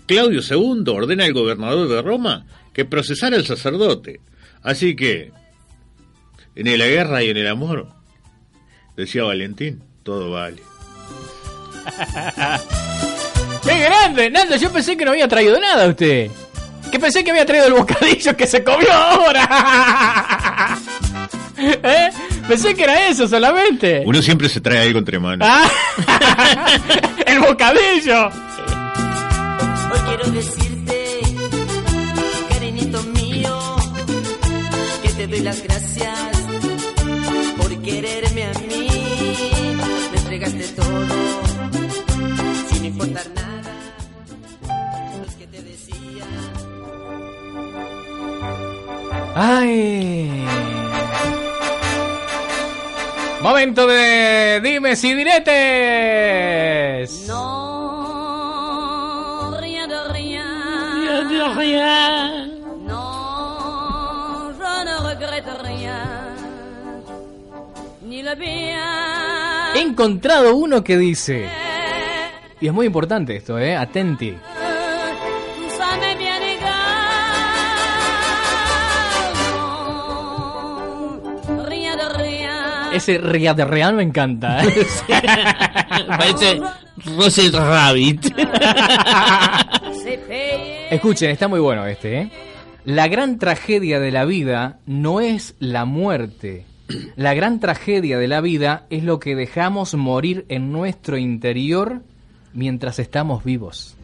[0.07, 4.21] Claudio II ordena al gobernador de Roma que procesara al sacerdote.
[4.63, 5.31] Así que,
[6.55, 7.89] en la guerra y en el amor,
[8.95, 10.63] Decía Valentín, todo vale.
[13.63, 14.31] ¡Qué grande!
[14.31, 16.31] Nando, yo pensé que no había traído nada usted.
[16.97, 20.79] Que pensé que había traído el bocadillo que se comió ahora.
[21.59, 22.09] ¿Eh?
[22.47, 24.01] Pensé que era eso solamente.
[24.03, 25.47] Uno siempre se trae algo entre manos.
[25.47, 25.69] Ah.
[27.27, 28.29] ¡El bocadillo!
[29.91, 31.19] Hoy quiero decirte,
[32.49, 33.75] cariñito mío,
[35.03, 36.16] que te doy las gracias
[49.39, 50.31] ¡Ay!
[53.39, 55.51] Momento de dimes y diretes.
[57.27, 58.47] Non,
[59.59, 60.43] rien de rien.
[60.95, 62.47] Rien de rien.
[62.87, 66.33] Non, je ne regrette rien.
[68.01, 69.75] Ni le bien.
[69.75, 71.47] He encontrado uno que dice.
[72.59, 73.75] Y es muy importante esto, ¿eh?
[73.75, 74.35] Atenti.
[82.97, 84.63] Ese ria de real me encanta.
[84.63, 84.73] ¿eh?
[86.07, 86.59] Parece
[87.05, 88.25] Russell Rabbit.
[90.89, 92.31] Escuchen, está muy bueno este, ¿eh?
[92.85, 96.65] La gran tragedia de la vida no es la muerte.
[97.15, 102.01] La gran tragedia de la vida es lo que dejamos morir en nuestro interior
[102.53, 103.95] mientras estamos vivos.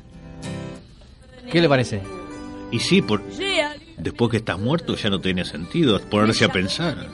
[1.52, 2.02] ¿Qué le parece?
[2.72, 3.24] Y sí, por,
[3.98, 7.08] después que estás muerto ya no tiene sentido ponerse a pensar.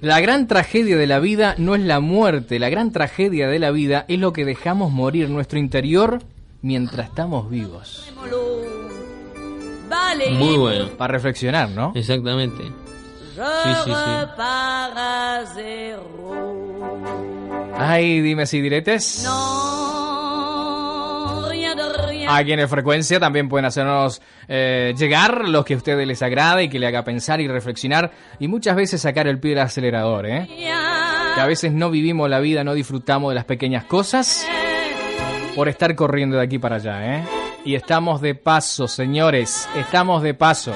[0.00, 3.70] La gran tragedia de la vida no es la muerte, la gran tragedia de la
[3.70, 6.20] vida es lo que dejamos morir en nuestro interior
[6.62, 8.12] mientras estamos vivos.
[10.30, 10.88] Muy bueno.
[10.96, 11.92] Para reflexionar, ¿no?
[11.94, 12.62] Exactamente.
[12.64, 14.10] Sí, sí, sí.
[17.76, 19.24] Ay, dime si diretes.
[19.24, 19.67] Rien
[22.52, 26.68] en el Frecuencia también pueden hacernos eh, llegar los que a ustedes les agrade y
[26.68, 30.46] que le haga pensar y reflexionar y muchas veces sacar el pie del acelerador, ¿eh?
[31.34, 34.46] Que a veces no vivimos la vida, no disfrutamos de las pequeñas cosas
[35.56, 37.24] por estar corriendo de aquí para allá, ¿eh?
[37.64, 40.74] Y estamos de paso, señores, estamos de paso.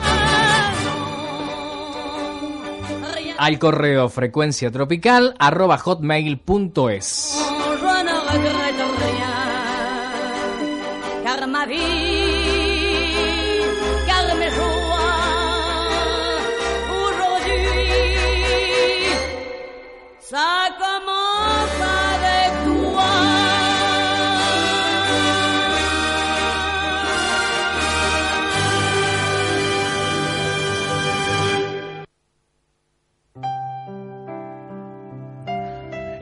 [3.38, 7.38] Al correo frecuencia tropical hotmail.es.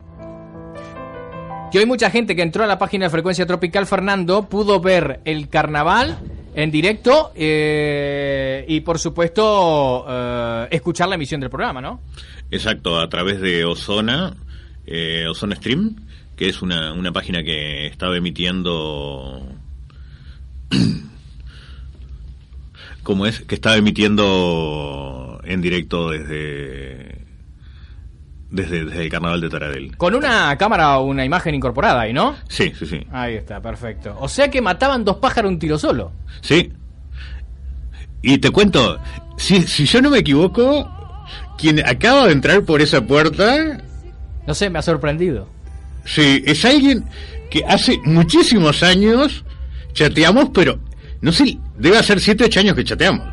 [1.71, 5.21] Que hoy mucha gente que entró a la página de Frecuencia Tropical Fernando pudo ver
[5.23, 6.17] el carnaval
[6.55, 11.99] en directo eh, y por supuesto eh, escuchar la emisión del programa, ¿no?
[12.51, 14.35] Exacto, a través de Ozona,
[14.85, 15.95] eh, Ozona Stream,
[16.35, 19.47] que es una, una página que estaba emitiendo...
[23.03, 23.41] como es?
[23.41, 27.25] Que estaba emitiendo en directo desde,
[28.49, 29.97] desde, desde el carnaval de Taradell.
[29.97, 32.35] Con una cámara o una imagen incorporada ahí, ¿no?
[32.47, 33.05] Sí, sí, sí.
[33.11, 34.15] Ahí está, perfecto.
[34.19, 36.11] O sea que mataban dos pájaros un tiro solo.
[36.41, 36.71] Sí.
[38.21, 38.99] Y te cuento,
[39.37, 40.89] si, si yo no me equivoco,
[41.57, 43.81] quien acaba de entrar por esa puerta,
[44.47, 45.49] No sé, me ha sorprendido.
[46.05, 47.05] Sí, es alguien
[47.49, 49.43] que hace muchísimos años
[49.93, 50.79] chateamos, pero
[51.21, 53.27] no sé, debe hacer 7, 8 años que chateamos.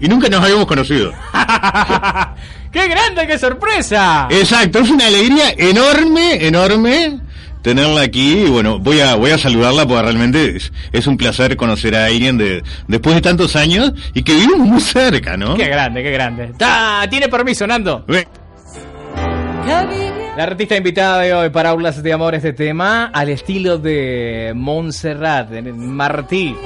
[0.00, 1.12] Y nunca nos habíamos conocido.
[2.72, 4.26] ¡Qué grande, qué sorpresa!
[4.30, 7.20] Exacto, es una alegría enorme, enorme
[7.64, 11.56] tenerla aquí y bueno, voy a voy a saludarla porque realmente es, es un placer
[11.56, 15.54] conocer a alguien de después de tantos años y que vivimos muy cerca, ¿no?
[15.56, 16.52] ¡Qué grande, qué grande!
[17.08, 18.04] Tiene permiso, Nando.
[18.06, 18.28] Ve.
[20.36, 25.48] La artista invitada de hoy para Aulas de Amor este tema al estilo de Montserrat
[25.50, 26.56] Martí.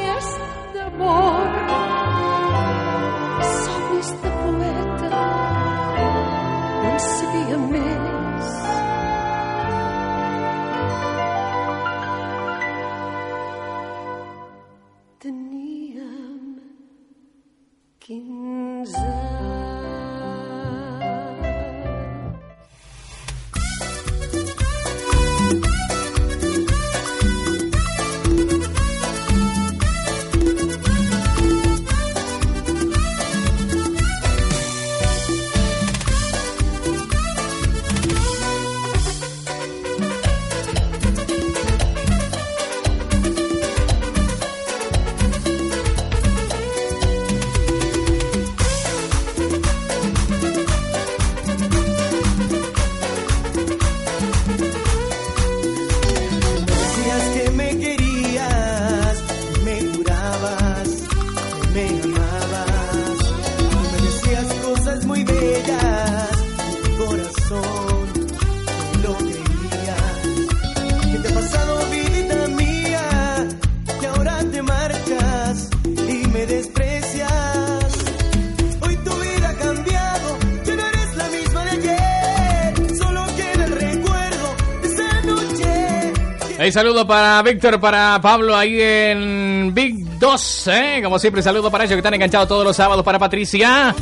[86.69, 91.01] Hey, saludo para Víctor, para Pablo ahí en Big 2, ¿eh?
[91.03, 93.03] Como siempre, saludo para ellos que están enganchados todos los sábados.
[93.07, 93.95] Para Patricia,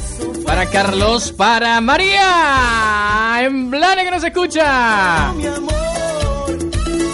[0.44, 5.32] para Carlos, para María, en Blane que nos escucha.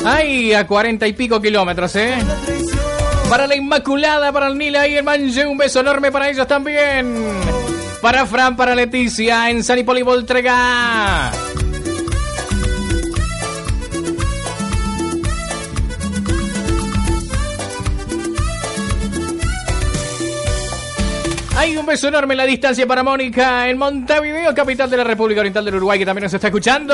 [0.06, 2.16] Ay, a cuarenta y pico kilómetros, ¿eh?
[3.28, 7.14] Para la Inmaculada, para el Nila y el Manje, un beso enorme para ellos también.
[8.00, 11.30] Para Fran, para Leticia, en San Hipólito Voltrega.
[21.62, 25.42] Hay un beso enorme en la distancia para Mónica en Montevideo, capital de la República
[25.42, 26.92] Oriental del Uruguay, que también nos está escuchando.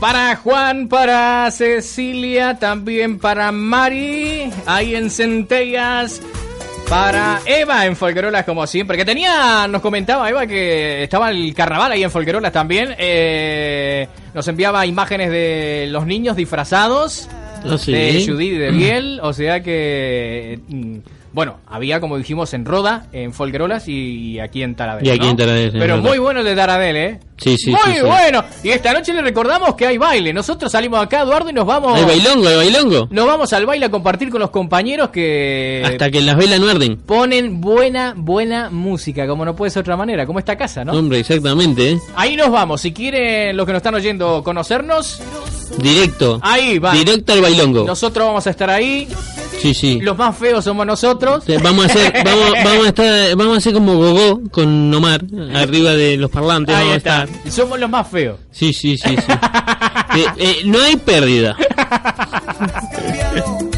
[0.00, 6.22] Para Juan, para Cecilia, también para Mari, ahí en Centellas.
[6.88, 8.96] Para Eva en Folguerolas, como siempre.
[8.96, 12.94] Que tenía, nos comentaba Eva que estaba el carnaval ahí en Folguerolas también.
[12.96, 17.28] Eh, nos enviaba imágenes de los niños disfrazados.
[17.64, 17.92] Ah, sí.
[17.92, 19.20] De Judith de Biel.
[19.22, 20.60] O sea que.
[21.38, 25.06] Bueno, había como dijimos en Roda, en Folguerolas y aquí en Taradell.
[25.06, 25.30] Y aquí ¿no?
[25.30, 27.20] en Taradell, es Pero muy bueno el de Taradell, ¿eh?
[27.36, 28.00] Sí, sí, Muy sí, sí.
[28.00, 28.42] bueno.
[28.64, 30.32] Y esta noche le recordamos que hay baile.
[30.32, 31.96] Nosotros salimos acá, Eduardo, y nos vamos.
[31.96, 33.06] Hay bailongo, hay bailongo.
[33.12, 36.68] Nos vamos al baile a compartir con los compañeros que Hasta que las velas no
[36.70, 36.96] arden.
[36.96, 40.90] ponen buena, buena música, como no puede ser de otra manera, como esta casa, ¿no?
[40.92, 42.00] Hombre, exactamente, ¿eh?
[42.16, 42.80] Ahí nos vamos.
[42.80, 45.22] Si quieren los que nos están oyendo conocernos,
[45.76, 46.40] Directo.
[46.42, 46.90] ahí va.
[46.94, 47.84] Directo al bailongo.
[47.84, 49.06] Nosotros vamos a estar ahí.
[49.60, 50.00] Sí, sí.
[50.00, 51.44] Los más feos somos nosotros.
[51.62, 55.92] Vamos a hacer, vamos, vamos a estar, vamos a hacer como Gogó con Omar arriba
[55.92, 56.74] de los parlantes.
[56.74, 57.28] Ahí vamos a estar.
[57.50, 58.38] Somos los más feos.
[58.50, 59.32] Sí, sí, sí, sí.
[60.16, 61.54] Eh, eh, no hay pérdida.